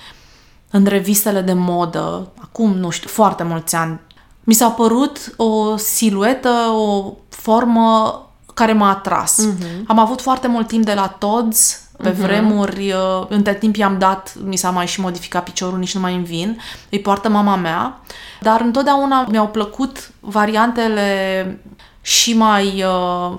[0.76, 4.00] în revistele de modă, acum, nu știu, foarte mulți ani,
[4.44, 8.20] mi s-a părut o siluetă, o formă
[8.54, 9.46] care m-a atras.
[9.46, 9.86] Uh-huh.
[9.86, 12.16] Am avut foarte mult timp de la Tods, pe uh-huh.
[12.16, 16.14] vremuri, uh, între timp i-am dat, mi s-a mai și modificat piciorul, nici nu mai
[16.14, 16.60] îmi vin,
[16.90, 18.00] îi poartă mama mea,
[18.40, 21.60] dar întotdeauna mi-au plăcut variantele
[22.00, 23.38] și mai uh,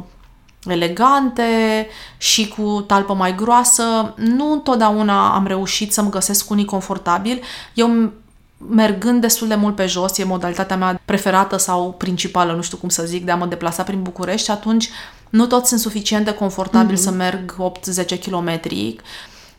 [0.70, 1.88] elegante
[2.18, 4.14] și cu talpă mai groasă.
[4.16, 7.42] Nu întotdeauna am reușit să-mi găsesc unii confortabil.
[7.74, 8.12] Eu
[8.70, 12.90] mergând destul de mult pe jos, e modalitatea mea preferată sau principală, nu știu cum
[12.90, 14.90] să zic, de a mă deplasa prin București și atunci
[15.30, 17.02] nu toți sunt suficient de confortabil mm-hmm.
[17.02, 17.56] să merg
[18.16, 18.62] 8-10 km.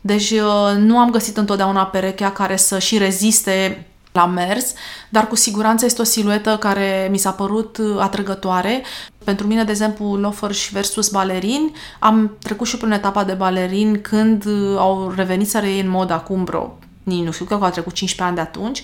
[0.01, 4.73] Deci uh, nu am găsit întotdeauna perechea care să și reziste la mers,
[5.09, 8.83] dar cu siguranță este o siluetă care mi s-a părut uh, atrăgătoare.
[9.23, 14.45] Pentru mine, de exemplu, loafer versus balerini, am trecut și prin etapa de balerini când
[14.45, 17.93] uh, au revenit să reie în mod acum vreo, nici nu știu, că au trecut
[17.93, 18.83] 15 ani de atunci.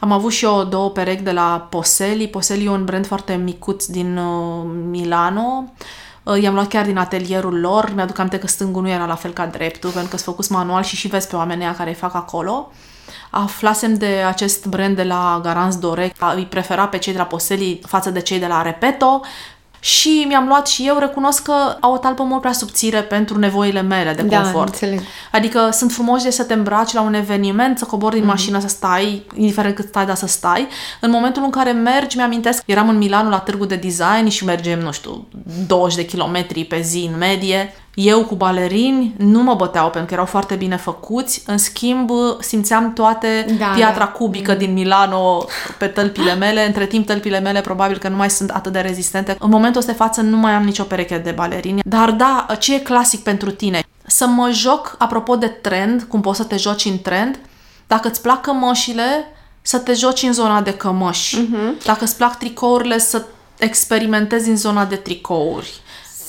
[0.00, 2.28] Am avut și eu două perechi de la Poseli.
[2.28, 5.72] Poseli e un brand foarte micuț din uh, Milano.
[6.22, 7.92] Uh, i-am luat chiar din atelierul lor.
[7.94, 10.82] Mi-aduc aminte că stângul nu era la fel ca dreptul, pentru că sunt făcut manual
[10.82, 12.70] și și vezi pe oamenii care îi fac acolo.
[12.70, 12.76] Uh,
[13.30, 17.80] aflasem de acest brand de la Garans Dore, îi prefera pe cei de la Poseli
[17.86, 19.20] față de cei de la Repeto
[19.84, 23.82] și mi-am luat și eu, recunosc că au o talpă mult prea subțire pentru nevoile
[23.82, 24.68] mele de da, confort.
[24.68, 25.00] Înțeleg.
[25.32, 28.26] Adică sunt frumoși de să te îmbraci la un eveniment, să cobori din mm-hmm.
[28.26, 30.68] mașină, să stai, indiferent cât stai, dar să stai.
[31.00, 34.80] În momentul în care mergi, mi-amintesc, eram în Milano la târgu de design și mergem,
[34.80, 35.26] nu știu,
[35.66, 40.12] 20 de kilometri pe zi în medie eu cu balerini nu mă băteau pentru că
[40.12, 44.10] erau foarte bine făcuți, în schimb simțeam toate da, piatra da.
[44.10, 44.58] cubică mm.
[44.58, 45.46] din Milano
[45.78, 49.36] pe tălpile mele, între timp tălpile mele probabil că nu mai sunt atât de rezistente.
[49.38, 52.74] În momentul ăsta de față nu mai am nicio pereche de balerini, dar da, ce
[52.74, 53.82] e clasic pentru tine?
[54.06, 57.38] Să mă joc, apropo de trend, cum poți să te joci în trend,
[57.86, 59.26] dacă îți plac cămășile,
[59.62, 61.36] să te joci în zona de cămăși.
[61.36, 61.84] Uh-huh.
[61.84, 63.24] Dacă îți plac tricourile, să
[63.58, 65.82] experimentezi în zona de tricouri.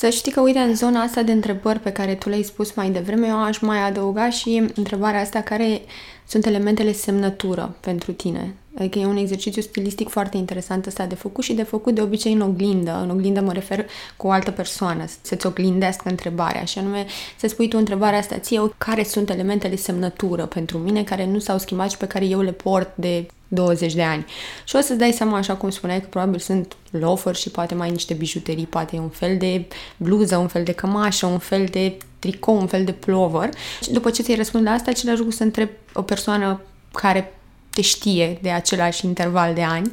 [0.06, 2.90] Să știi că, uite, în zona asta de întrebări pe care tu le-ai spus mai
[2.90, 5.82] devreme, eu aș mai adăuga și întrebarea asta care
[6.28, 8.56] sunt elementele semnătură pentru tine.
[8.78, 12.34] Adică e un exercițiu stilistic foarte interesant ăsta de făcut și de făcut de obicei
[12.34, 13.00] în oglindă.
[13.04, 13.86] În oglindă mă refer
[14.18, 17.06] cu o altă persoană, să-ți oglindească întrebarea și anume
[17.40, 21.58] să spui tu întrebarea asta ție, care sunt elementele semnătură pentru mine care nu s-au
[21.58, 24.26] schimbat și pe care eu le port de 20 de ani.
[24.64, 27.92] Și o să-ți dai seama, așa cum spuneai, că probabil sunt loafer și poate mai
[27.92, 29.66] niște bijuterii, poate un fel de
[29.98, 33.50] bluză, un fel de cămașă, un fel de tricou, un fel de plover.
[33.82, 36.62] Și după ce ți-ai răspuns la asta, același lucru să întreb o persoană
[36.92, 37.34] care
[37.76, 39.92] te știe de același interval de ani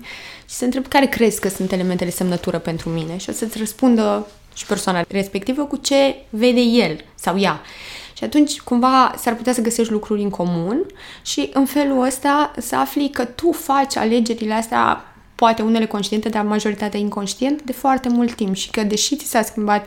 [0.48, 4.26] și să întreb care crezi că sunt elementele semnătură pentru mine și o să-ți răspundă
[4.54, 7.60] și persoana respectivă cu ce vede el sau ea.
[8.16, 10.86] Și atunci, cumva, s-ar putea să găsești lucruri în comun
[11.22, 16.44] și în felul ăsta să afli că tu faci alegerile astea, poate unele conștiente, dar
[16.44, 19.86] majoritatea inconștient, de foarte mult timp și că deși ți s-a schimbat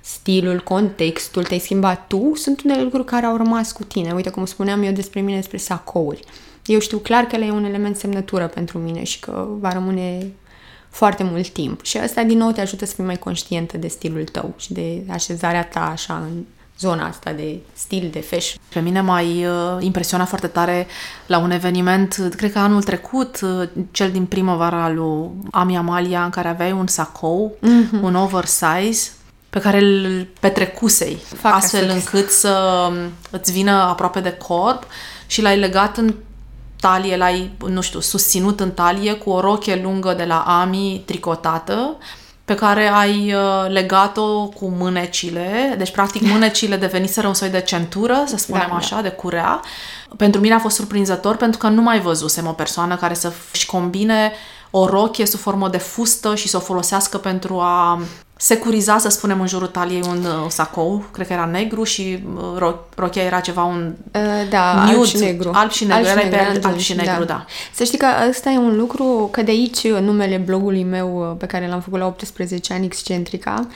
[0.00, 4.12] stilul, contextul, te-ai schimbat tu, sunt unele lucruri care au rămas cu tine.
[4.12, 6.24] Uite cum spuneam eu despre mine, despre sacouri.
[6.72, 10.32] Eu știu clar că le e un element semnătură pentru mine și că va rămâne
[10.90, 11.84] foarte mult timp.
[11.84, 15.02] Și asta, din nou, te ajută să fii mai conștientă de stilul tău și de
[15.08, 16.44] așezarea ta așa în
[16.78, 18.60] zona asta de stil, de fashion.
[18.72, 20.86] Pe mine m-ai uh, impresionat foarte tare
[21.26, 26.30] la un eveniment, cred că anul trecut, uh, cel din primăvara lui Ami Amalia, în
[26.30, 28.02] care aveai un sacou, mm-hmm.
[28.02, 29.10] un oversize,
[29.50, 31.94] pe care îl petrecusei, Fac astfel asta.
[31.94, 32.88] încât să
[33.30, 34.86] îți vină aproape de corp
[35.26, 36.14] și l-ai legat în
[36.80, 41.96] talie, l-ai, nu știu, susținut în talie cu o roche lungă de la Ami tricotată,
[42.44, 45.74] pe care ai uh, legat-o cu mânecile.
[45.78, 48.76] Deci, practic, mânecile deveniseră un soi de centură, să spunem Da, da.
[48.76, 49.60] așa, de curea.
[50.16, 54.32] Pentru mine a fost surprinzător pentru că nu mai văzusem o persoană care să-și combine
[54.70, 58.02] o rochie sub formă de fustă și să o folosească pentru a
[58.40, 62.42] securiza, să spunem, în jurul taliei un uh, sacou, cred că era negru și uh,
[62.58, 65.50] ro- rochia era ceva un Uh, da, alb Nude, și negru.
[65.54, 67.44] alb și negru, erai pe alb- atunci, alb și negru, da.
[67.74, 71.46] Să știi că ăsta e un lucru, că de aici numele blogului meu uh, pe
[71.46, 73.66] care l-am făcut la 18 ani, Excentrica,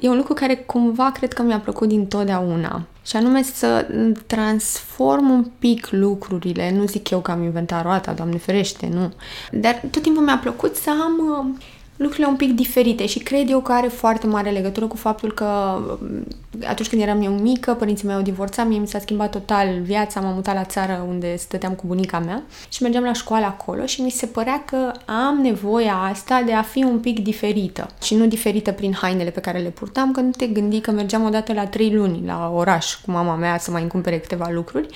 [0.00, 2.82] e un lucru care cumva cred că mi-a plăcut din totdeauna.
[3.06, 3.86] Și anume să
[4.26, 6.72] transform un pic lucrurile.
[6.76, 9.12] Nu zic eu că am inventat roata, Doamne ferește, nu.
[9.52, 11.12] Dar tot timpul mi-a plăcut să am
[11.48, 11.54] uh,
[11.96, 15.78] lucrurile un pic diferite și cred eu că are foarte mare legătură cu faptul că
[16.00, 16.26] um,
[16.66, 20.20] atunci când eram eu mică, părinții mei au divorțat, mie mi s-a schimbat total viața,
[20.20, 24.00] m-am mutat la țară unde stăteam cu bunica mea și mergeam la școală acolo și
[24.00, 28.26] mi se părea că am nevoia asta de a fi un pic diferită și nu
[28.26, 31.66] diferită prin hainele pe care le purtam, că nu te gândi că mergeam odată la
[31.66, 34.86] trei luni la oraș cu mama mea să mai îmi cumpere câteva lucruri,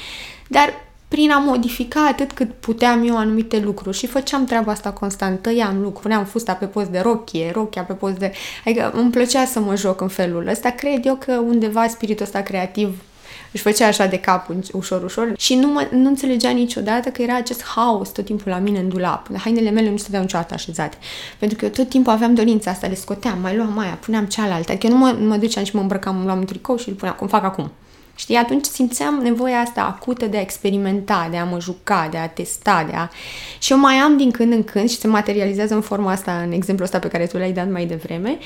[0.48, 5.42] dar prin a modifica atât cât puteam eu anumite lucruri și făceam treaba asta constant,
[5.42, 8.32] tăiam lucruri, puneam fusta pe post de rochie, rochia pe post de...
[8.64, 10.70] Adică îmi plăcea să mă joc în felul ăsta.
[10.70, 13.02] Cred eu că undeva spiritul ăsta creativ
[13.52, 17.36] își făcea așa de cap ușor, ușor și nu, mă, nu înțelegea niciodată că era
[17.36, 19.36] acest haos tot timpul la mine în dulap.
[19.36, 20.96] Hainele mele nu stăteau niciodată așezate.
[21.38, 24.72] Pentru că eu tot timpul aveam dorința asta, le scoteam, mai luam aia, puneam cealaltă.
[24.72, 27.16] Adică eu nu mă, mă duceam și mă îmbrăcam, luam un tricou și îl puneam,
[27.16, 27.70] cum fac acum.
[28.18, 32.28] Știi, atunci simțeam nevoia asta acută de a experimenta, de a mă juca, de a
[32.28, 33.08] testa, de a...
[33.58, 36.52] Și eu mai am din când în când și se materializează în forma asta, în
[36.52, 38.38] exemplul ăsta pe care tu l-ai dat mai devreme,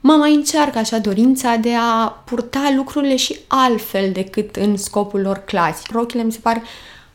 [0.00, 5.42] mă mai încearcă așa dorința de a purta lucrurile și altfel decât în scopul lor
[5.44, 5.90] clasic.
[5.90, 6.62] Rochile mi se par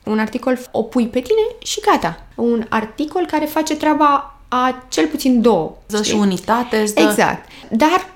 [0.04, 2.24] un articol, o pui pe tine și gata.
[2.36, 5.76] Un articol care face treaba a cel puțin două.
[5.86, 6.20] Dă și știi?
[6.20, 7.02] unitate, îți dă...
[7.02, 7.50] Exact.
[7.70, 8.11] Dar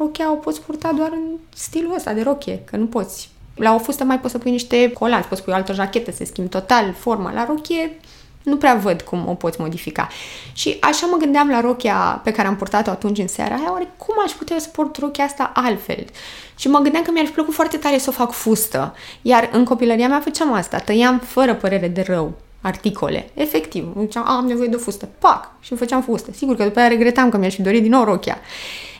[0.00, 3.30] rochia o poți purta doar în stilul ăsta de rochie, că nu poți.
[3.54, 6.24] La o fustă mai poți să pui niște colanți, poți pui o altă jachetă, se
[6.24, 7.32] schimbi total forma.
[7.32, 8.00] La rochie
[8.42, 10.08] nu prea văd cum o poți modifica.
[10.52, 13.88] Și așa mă gândeam la rochia pe care am purtat-o atunci în seara aia, oare
[13.96, 16.04] cum aș putea să port rochia asta altfel?
[16.56, 18.94] Și mă gândeam că mi-ar fi plăcut foarte tare să o fac fustă.
[19.22, 23.30] Iar în copilăria mea făceam asta, tăiam fără părere de rău articole.
[23.34, 25.08] Efectiv, îmi ziceam, am nevoie de o fustă.
[25.18, 25.50] Pac!
[25.60, 26.32] Și îmi făceam fustă.
[26.32, 28.38] Sigur că după aia regretam că mi-aș fi dorit din nou rochia.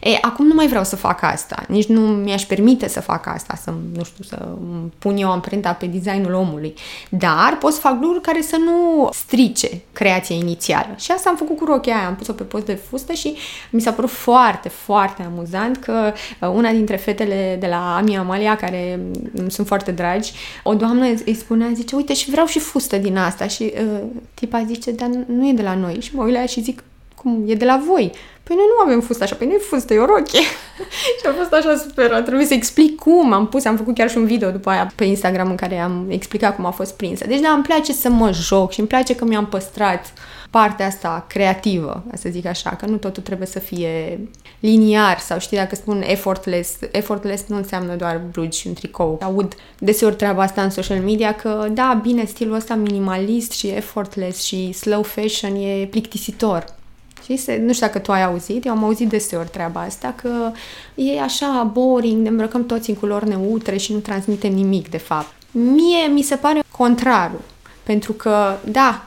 [0.01, 1.65] E, acum nu mai vreau să fac asta.
[1.69, 5.73] Nici nu mi-aș permite să fac asta, să, nu știu, să îmi pun eu amprenta
[5.73, 6.75] pe designul omului.
[7.09, 10.95] Dar pot să fac lucruri care să nu strice creația inițială.
[10.97, 12.07] Și asta am făcut cu rochia aia.
[12.07, 13.35] Am pus-o pe post de fustă și
[13.71, 18.57] mi s-a părut foarte, foarte amuzant că uh, una dintre fetele de la Ami Amalia,
[18.57, 19.01] care
[19.35, 20.33] îmi sunt foarte dragi,
[20.63, 23.47] o doamnă îi spunea, zice, uite, și vreau și fustă din asta.
[23.47, 24.01] Și uh,
[24.35, 26.01] tipa zice, dar nu e de la noi.
[26.01, 26.83] Și mă uit la ea și zic,
[27.23, 28.13] cum, e de la voi?
[28.43, 30.41] Păi noi nu avem fustă așa, păi nu e fustă, e o rochie.
[31.21, 34.11] și a fost așa super, a trebuit să explic cum am pus, am făcut chiar
[34.11, 37.27] și un video după aia pe Instagram în care am explicat cum a fost prinsă.
[37.27, 40.13] Deci da, îmi place să mă joc și îmi place că mi-am păstrat
[40.51, 44.21] partea asta creativă, ca să zic așa, că nu totul trebuie să fie
[44.61, 49.19] liniar sau știi, dacă spun effortless, effortless nu înseamnă doar blugi și un tricou.
[49.23, 54.43] Aud deseori treaba asta în social media că da, bine, stilul ăsta minimalist și effortless
[54.43, 56.79] și slow fashion e plictisitor.
[57.25, 60.53] Și se, nu știu dacă tu ai auzit, eu am auzit deseori treaba asta, că
[60.95, 65.33] e așa boring, ne îmbrăcăm toți în culori neutre și nu transmitem nimic, de fapt.
[65.51, 67.41] Mie mi se pare contrarul,
[67.83, 69.05] pentru că, da,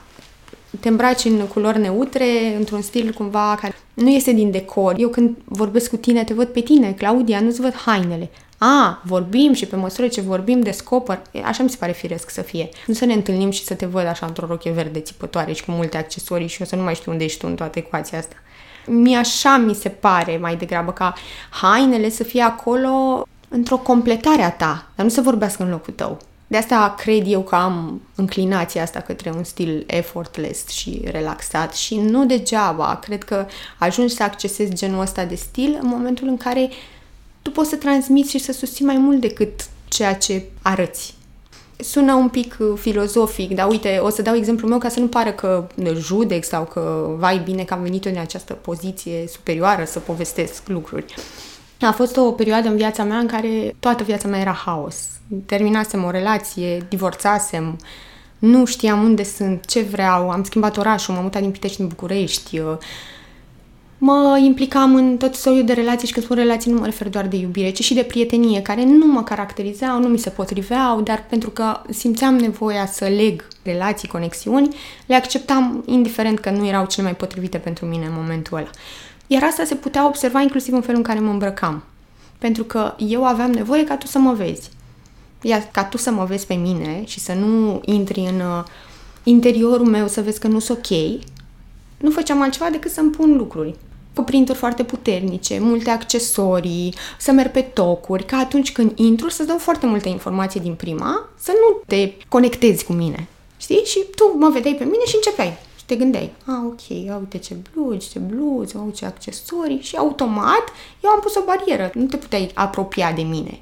[0.80, 4.96] te îmbraci în culori neutre, într-un stil cumva care nu este din decor.
[4.98, 8.30] Eu când vorbesc cu tine, te văd pe tine, Claudia, nu-ți văd hainele.
[8.66, 12.70] A, vorbim și pe măsură ce vorbim descoper, așa mi se pare firesc să fie.
[12.88, 15.72] Nu să ne întâlnim și să te văd așa într-o rochie verde țipătoare și cu
[15.72, 18.36] multe accesorii și eu să nu mai știu unde ești tu în toată ecuația asta.
[18.86, 21.14] Mi așa mi se pare mai degrabă ca
[21.50, 26.18] hainele să fie acolo într-o completare a ta, dar nu să vorbească în locul tău.
[26.48, 31.96] De asta cred eu că am înclinația asta către un stil effortless și relaxat și
[31.98, 33.00] nu degeaba.
[33.02, 33.46] Cred că
[33.78, 36.70] ajungi să accesezi genul ăsta de stil în momentul în care
[37.44, 41.16] tu poți să transmiți și să susții mai mult decât ceea ce arăți.
[41.78, 45.08] Sună un pic uh, filozofic, dar uite, o să dau exemplul meu ca să nu
[45.08, 45.68] pară că
[45.98, 51.14] judec sau că vai bine că am venit în această poziție superioară să povestesc lucruri.
[51.82, 54.96] A fost o perioadă în viața mea în care toată viața mea era haos.
[55.46, 57.78] Terminasem o relație, divorțasem,
[58.40, 62.62] nu știam unde sunt, ce vreau, am schimbat orașul, m-am mutat din Pitești în București.
[63.98, 67.28] Mă implicam în tot soiul de relații și când spun relații nu mă refer doar
[67.28, 71.26] de iubire, ci și de prietenie, care nu mă caracterizau, nu mi se potriveau, dar
[71.30, 74.76] pentru că simțeam nevoia să leg relații, conexiuni,
[75.06, 78.70] le acceptam indiferent că nu erau cele mai potrivite pentru mine în momentul ăla.
[79.28, 81.84] Iar asta se putea observa inclusiv în felul în care mă îmbrăcam.
[82.38, 84.70] Pentru că eu aveam nevoie ca tu să mă vezi.
[85.42, 88.64] Iar ca tu să mă vezi pe mine și să nu intri în uh,
[89.24, 91.22] interiorul meu să vezi că nu sunt ok,
[91.98, 93.76] nu făceam altceva decât să-mi pun lucruri
[94.16, 99.48] cu printuri foarte puternice, multe accesorii, să merg pe tocuri, ca atunci când intru să-ți
[99.48, 103.28] dau foarte multe informații din prima, să nu te conectezi cu mine.
[103.58, 103.82] Știi?
[103.86, 105.58] Și tu mă vedeai pe mine și începeai.
[105.78, 109.82] Și te gândeai, a, ah, ok, ia uite ce blugi, ce bluzi, uite ce accesorii
[109.82, 110.64] și automat
[111.04, 111.92] eu am pus o barieră.
[111.94, 113.60] Nu te puteai apropia de mine.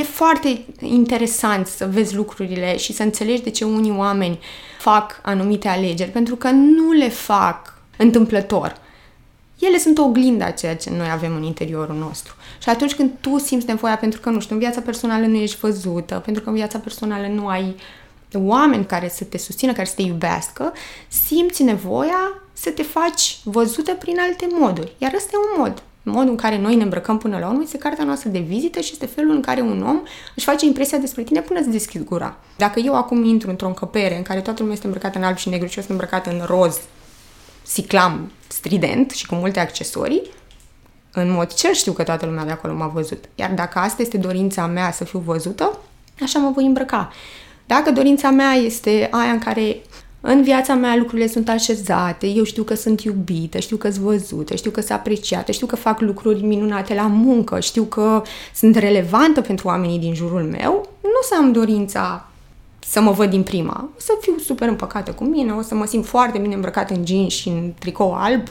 [0.00, 4.38] E foarte interesant să vezi lucrurile și să înțelegi de ce unii oameni
[4.78, 8.80] fac anumite alegeri, pentru că nu le fac întâmplător
[9.66, 12.34] ele sunt o oglindă a ceea ce noi avem în interiorul nostru.
[12.62, 15.58] Și atunci când tu simți nevoia pentru că, nu știu, în viața personală nu ești
[15.58, 17.76] văzută, pentru că în viața personală nu ai
[18.34, 20.72] oameni care să te susțină, care să te iubească,
[21.08, 24.94] simți nevoia să te faci văzută prin alte moduri.
[24.98, 25.82] Iar ăsta e un mod.
[26.02, 28.90] Modul în care noi ne îmbrăcăm până la urmă este cartea noastră de vizită și
[28.92, 30.02] este felul în care un om
[30.34, 32.36] își face impresia despre tine până îți deschizi gura.
[32.56, 35.48] Dacă eu acum intru într-o încăpere în care toată lumea este îmbrăcată în alb și
[35.48, 36.80] negru și eu sunt îmbrăcată în roz,
[37.62, 40.22] siclam strident și cu multe accesorii,
[41.12, 43.24] în mod cer știu că toată lumea de acolo m-a văzut.
[43.34, 45.78] Iar dacă asta este dorința mea să fiu văzută,
[46.22, 47.12] așa mă voi îmbrăca.
[47.66, 49.76] Dacă dorința mea este aia în care
[50.24, 54.54] în viața mea lucrurile sunt așezate, eu știu că sunt iubită, știu că sunt văzută,
[54.54, 58.22] știu că sunt apreciată, știu că fac lucruri minunate la muncă, știu că
[58.54, 62.26] sunt relevantă pentru oamenii din jurul meu, nu o să am dorința
[62.78, 63.88] să mă văd din prima.
[63.96, 67.06] O să fiu super împăcată cu mine, o să mă simt foarte bine îmbrăcată în
[67.06, 68.42] jeans și în tricou alb.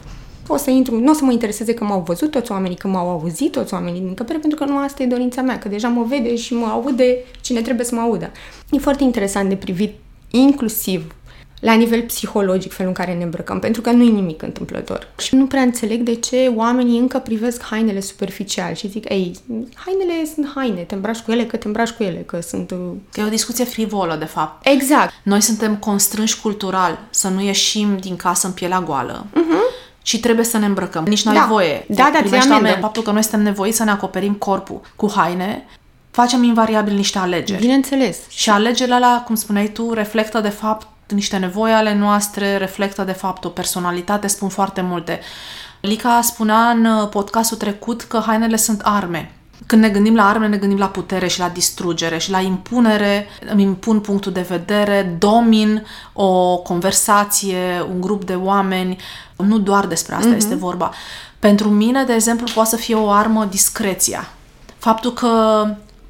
[0.47, 3.09] O să intru, nu o să mă intereseze că m-au văzut toți oamenii, că m-au
[3.09, 6.03] auzit toți oamenii din încăpere, pentru că nu asta e dorința mea, că deja mă
[6.03, 8.31] vede și mă aude cine trebuie să mă audă.
[8.71, 9.93] E foarte interesant de privit
[10.31, 11.15] inclusiv
[11.61, 15.07] la nivel psihologic felul în care ne îmbrăcăm, pentru că nu e nimic întâmplător.
[15.17, 19.35] Și nu prea înțeleg de ce oamenii încă privesc hainele superficial și zic, ei,
[19.73, 22.73] hainele sunt haine, te îmbraci cu ele că te îmbraci cu ele, că sunt...
[23.11, 24.67] Că e o discuție frivolă, de fapt.
[24.67, 25.13] Exact.
[25.23, 29.25] Noi suntem constrânși cultural să nu ieșim din casă în pielea goală.
[29.29, 31.03] Uh-huh și trebuie să ne îmbrăcăm.
[31.03, 31.41] Nici nu da.
[31.41, 31.85] ai voie.
[31.87, 32.77] Da, da, ți amendă.
[32.79, 35.65] Faptul că noi suntem nevoiți să ne acoperim corpul cu haine,
[36.11, 37.61] facem invariabil niște alegeri.
[37.61, 38.17] Bineînțeles.
[38.29, 43.11] Și alegerile alea, cum spuneai tu, reflectă de fapt niște nevoi ale noastre, reflectă de
[43.11, 45.19] fapt o personalitate, spun foarte multe.
[45.79, 49.31] Lica spunea în podcastul trecut că hainele sunt arme.
[49.65, 53.27] Când ne gândim la arme, ne gândim la putere și la distrugere și la impunere,
[53.51, 58.97] îmi impun punctul de vedere, domin o conversație, un grup de oameni.
[59.35, 60.37] Nu doar despre asta mm-hmm.
[60.37, 60.91] este vorba.
[61.39, 64.29] Pentru mine, de exemplu, poate să fie o armă discreția.
[64.77, 65.65] Faptul că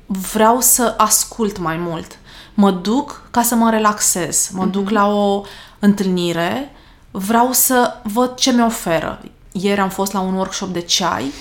[0.06, 2.18] vreau să ascult mai mult
[2.54, 4.93] mă duc ca să mă relaxez, mă duc mhm.
[4.93, 5.43] la o
[5.80, 6.72] întâlnire,
[7.12, 9.22] vreau să văd ce mi oferă.
[9.52, 11.32] Ieri am fost la un workshop de ceai,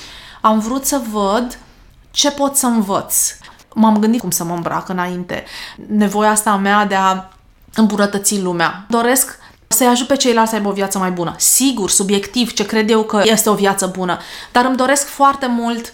[0.41, 1.59] am vrut să văd
[2.11, 3.15] ce pot să învăț.
[3.75, 5.45] M-am gândit cum să mă îmbrac înainte.
[5.87, 7.29] Nevoia asta mea de a
[7.75, 8.85] îmbunătăți lumea.
[8.89, 11.35] Doresc să-i ajut pe ceilalți să aibă o viață mai bună.
[11.39, 14.19] Sigur, subiectiv, ce cred eu că este o viață bună,
[14.53, 15.93] dar îmi doresc foarte mult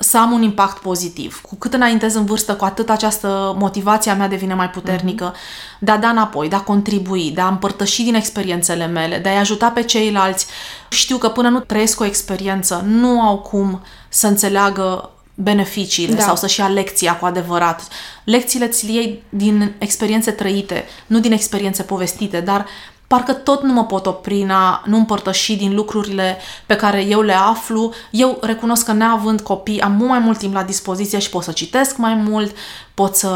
[0.00, 1.40] să am un impact pozitiv.
[1.40, 5.78] Cu cât înaintez în vârstă, cu atât această motivație a mea devine mai puternică mm-hmm.
[5.78, 9.38] de a da înapoi, de a contribui, de a împărtăși din experiențele mele, de a-i
[9.38, 10.46] ajuta pe ceilalți.
[10.88, 16.22] Știu că până nu trăiesc o experiență, nu au cum să înțeleagă beneficiile da.
[16.22, 17.88] sau să-și ia lecția cu adevărat.
[18.24, 22.66] Lecțiile ți iei din experiențe trăite, nu din experiențe povestite, dar
[23.10, 27.32] parcă tot nu mă pot opri, a nu împărtăși din lucrurile pe care eu le
[27.32, 27.92] aflu.
[28.10, 31.52] Eu recunosc că neavând copii am mult mai mult timp la dispoziție și pot să
[31.52, 32.56] citesc mai mult,
[32.94, 33.28] pot să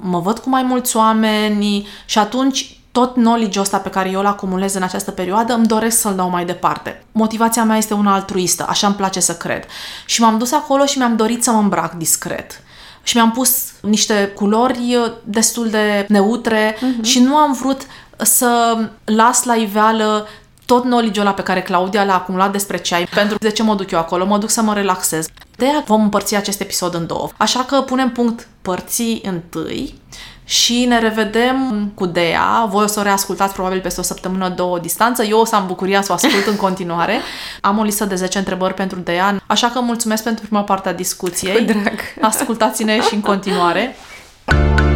[0.00, 4.26] mă văd cu mai mulți oameni și atunci tot knowledge-ul ăsta pe care eu îl
[4.26, 7.04] acumulez în această perioadă îmi doresc să-l dau mai departe.
[7.12, 9.64] Motivația mea este una altruistă, așa îmi place să cred.
[10.06, 12.60] Și m-am dus acolo și mi-am dorit să mă îmbrac discret
[13.06, 17.02] și mi-am pus niște culori destul de neutre uh-huh.
[17.02, 17.86] și nu am vrut
[18.16, 20.26] să las la iveală
[20.66, 23.90] tot knowledge ăla pe care Claudia l-a acumulat despre ceai, pentru de ce mă duc
[23.90, 25.26] eu acolo, mă duc să mă relaxez.
[25.56, 27.28] De aia vom împărți acest episod în două.
[27.36, 30.00] Așa că punem punct părții întâi
[30.44, 32.66] și ne revedem cu Dea.
[32.70, 35.22] Voi o să o reascultați probabil peste o săptămână, două distanță.
[35.22, 37.20] Eu o să am bucuria să o ascult în continuare.
[37.60, 40.92] Am o listă de 10 întrebări pentru Dea, așa că mulțumesc pentru prima parte a
[40.92, 41.56] discuției.
[41.56, 41.98] Cu drag.
[42.20, 43.96] Ascultați-ne și în continuare.